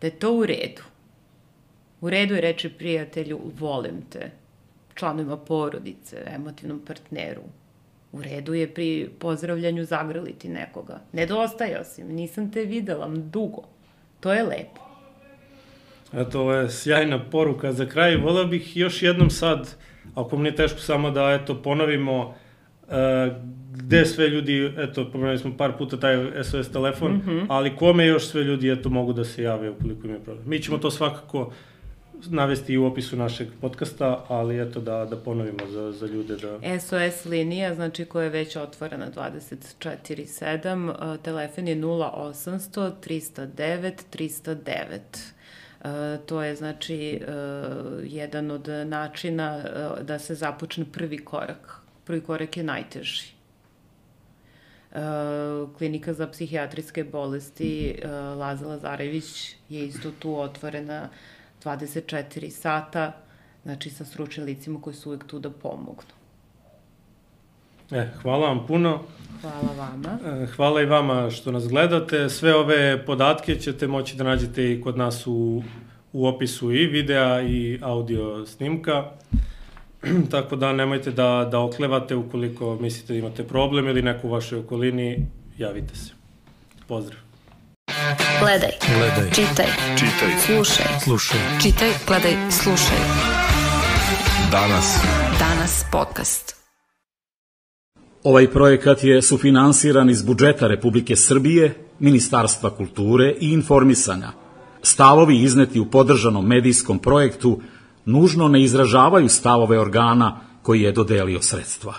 da 0.01 0.07
je 0.07 0.11
to 0.11 0.35
u 0.35 0.47
redu. 0.47 0.83
U 2.01 2.11
redu 2.11 2.35
je 2.35 2.41
reći 2.41 2.69
prijatelju, 2.69 3.41
volim 3.59 4.03
te, 4.13 4.31
članovima 4.95 5.37
porodice, 5.37 6.17
emotivnom 6.35 6.81
partneru. 6.87 7.43
U 8.13 8.23
redu 8.23 8.55
je 8.55 8.75
pri 8.75 9.11
pozdravljanju 9.19 9.85
zagrliti 9.85 10.49
nekoga. 10.49 11.01
Nedostajao 11.13 11.85
si 11.85 12.05
nisam 12.05 12.53
te 12.53 12.65
videla 12.65 13.09
dugo. 13.09 13.63
To 14.21 14.33
je 14.33 14.43
lepo. 14.43 14.81
Eto, 16.13 16.41
ovo 16.41 16.53
je 16.53 16.71
sjajna 16.71 17.25
poruka 17.31 17.73
za 17.73 17.87
kraj. 17.87 18.17
Volao 18.17 18.45
bih 18.45 18.77
još 18.77 19.03
jednom 19.03 19.31
sad 19.31 19.77
ako 20.15 20.37
mi 20.37 20.49
je 20.49 20.57
teško 20.57 20.79
samo 20.79 21.11
da 21.11 21.39
eto 21.43 21.63
ponovimo 21.63 22.27
uh, 22.27 22.35
gde 23.73 24.07
sve 24.07 24.29
ljudi, 24.29 24.73
eto, 24.79 25.11
pomenuli 25.13 25.39
smo 25.39 25.57
par 25.57 25.73
puta 25.79 25.97
taj 25.97 26.45
SOS 26.45 26.73
telefon, 26.73 27.13
mm 27.13 27.23
-hmm. 27.27 27.47
ali 27.49 27.77
kome 27.77 28.07
još 28.07 28.27
sve 28.27 28.45
ljudi, 28.45 28.71
eto, 28.71 28.89
mogu 28.89 29.13
da 29.13 29.25
se 29.25 29.43
jave 29.43 29.71
ukoliko 29.71 30.07
imaju 30.07 30.21
problem. 30.21 30.49
Mi 30.49 30.63
ćemo 30.63 30.79
to 30.79 30.91
svakako 30.91 31.53
navesti 32.31 32.73
i 32.73 32.79
u 32.79 32.87
opisu 32.87 33.17
našeg 33.17 33.49
podcasta, 33.61 34.25
ali 34.29 34.63
eto 34.63 34.81
da, 34.81 35.05
da 35.05 35.17
ponovimo 35.17 35.67
za, 35.69 35.93
za 35.93 36.07
ljude 36.07 36.37
da... 36.37 36.81
SOS 36.81 37.25
linija, 37.25 37.75
znači 37.75 38.05
koja 38.05 38.25
je 38.25 38.31
već 38.31 38.57
otvorena 38.57 39.11
24-7, 39.11 41.19
telefon 41.23 41.69
je 41.69 41.77
0800 41.77 42.93
309 43.07 43.93
309. 44.13 45.34
E, 45.85 46.19
to 46.27 46.43
je 46.43 46.57
znači 46.57 46.97
e, 46.97 47.21
jedan 48.03 48.51
od 48.51 48.69
načina 48.87 49.57
e, 49.57 50.03
da 50.03 50.19
se 50.19 50.35
započne 50.35 50.85
prvi 50.93 51.25
korak. 51.25 51.81
Prvi 52.05 52.21
korak 52.21 52.57
je 52.57 52.63
najteži. 52.63 53.35
Klinika 55.79 56.13
za 56.13 56.27
psihijatrijske 56.27 57.05
bolesti 57.05 58.01
Laza 58.39 58.67
Lazarević 58.67 59.57
je 59.69 59.87
isto 59.87 60.11
tu 60.19 60.41
otvorena 60.41 61.09
24 61.65 62.51
sata, 62.51 63.13
znači 63.63 63.91
sa 63.91 64.05
stručnim 64.05 64.47
licima 64.47 64.81
koji 64.81 64.95
su 64.95 65.09
uvek 65.09 65.25
tu 65.27 65.39
da 65.39 65.51
pomognu. 65.51 66.24
E, 67.91 68.07
hvala 68.23 68.47
vam 68.49 68.67
puno. 68.67 69.01
Hvala 69.41 69.73
vama. 69.79 70.19
E, 70.43 70.47
hvala 70.47 70.83
i 70.83 70.87
vama 70.87 71.31
što 71.31 71.53
nas 71.53 71.69
gledate. 71.69 72.29
Sve 72.31 72.55
ove 72.55 73.07
podatke 73.07 73.57
ćete 73.57 73.87
moći 73.87 74.17
da 74.17 74.25
nađete 74.25 74.73
i 74.73 74.81
kod 74.81 74.99
nas 74.99 75.27
u, 75.27 75.63
u 76.13 76.27
opisu 76.27 76.73
i 76.73 76.87
videa 76.87 77.43
i 77.43 77.79
audio 77.83 78.47
snimka. 78.47 79.05
Tako 80.31 80.57
da 80.57 80.73
nemojte 80.73 81.11
da, 81.11 81.49
da 81.51 81.61
oklevate 81.61 82.17
ukoliko 82.17 82.79
mislite 82.81 83.13
da 83.13 83.19
imate 83.19 83.45
problem 83.45 83.89
ili 83.89 84.03
neko 84.03 84.27
u 84.27 84.31
vašoj 84.31 84.59
okolini 84.59 85.27
javite 85.59 85.97
se. 85.97 86.13
Pozdrav. 86.89 87.19
Gledaj, 88.41 88.71
Gledaj. 88.99 89.31
čitaj, 89.31 89.67
Čitaj. 89.99 90.39
slušaj. 90.47 90.87
Slušaj. 91.05 91.41
Čitaj, 91.63 91.91
gledaj, 92.07 92.33
slušaj. 92.51 92.99
Danas. 94.51 95.05
Danas 95.39 95.85
podcast. 95.93 96.64
Ovaj 98.25 98.51
projekat 98.51 99.05
je 99.05 99.23
sufinansiran 99.23 100.11
iz 100.11 100.23
budžeta 100.23 100.67
Republike 100.67 101.17
Srbije, 101.17 101.75
Ministarstva 101.99 102.71
kulture 102.71 103.35
i 103.41 103.53
informisanja. 103.53 104.33
Stavovi 104.83 105.43
izneti 105.43 105.81
u 105.81 105.91
podržanom 105.91 106.47
medijskom 106.47 106.99
projektu 106.99 107.61
nužno 108.05 108.49
ne 108.49 108.63
izražavaju 108.63 109.29
stavove 109.29 109.79
organa 109.79 110.41
koji 110.63 110.81
je 110.81 110.93
dodelio 110.93 111.43
sredstva. 111.43 111.95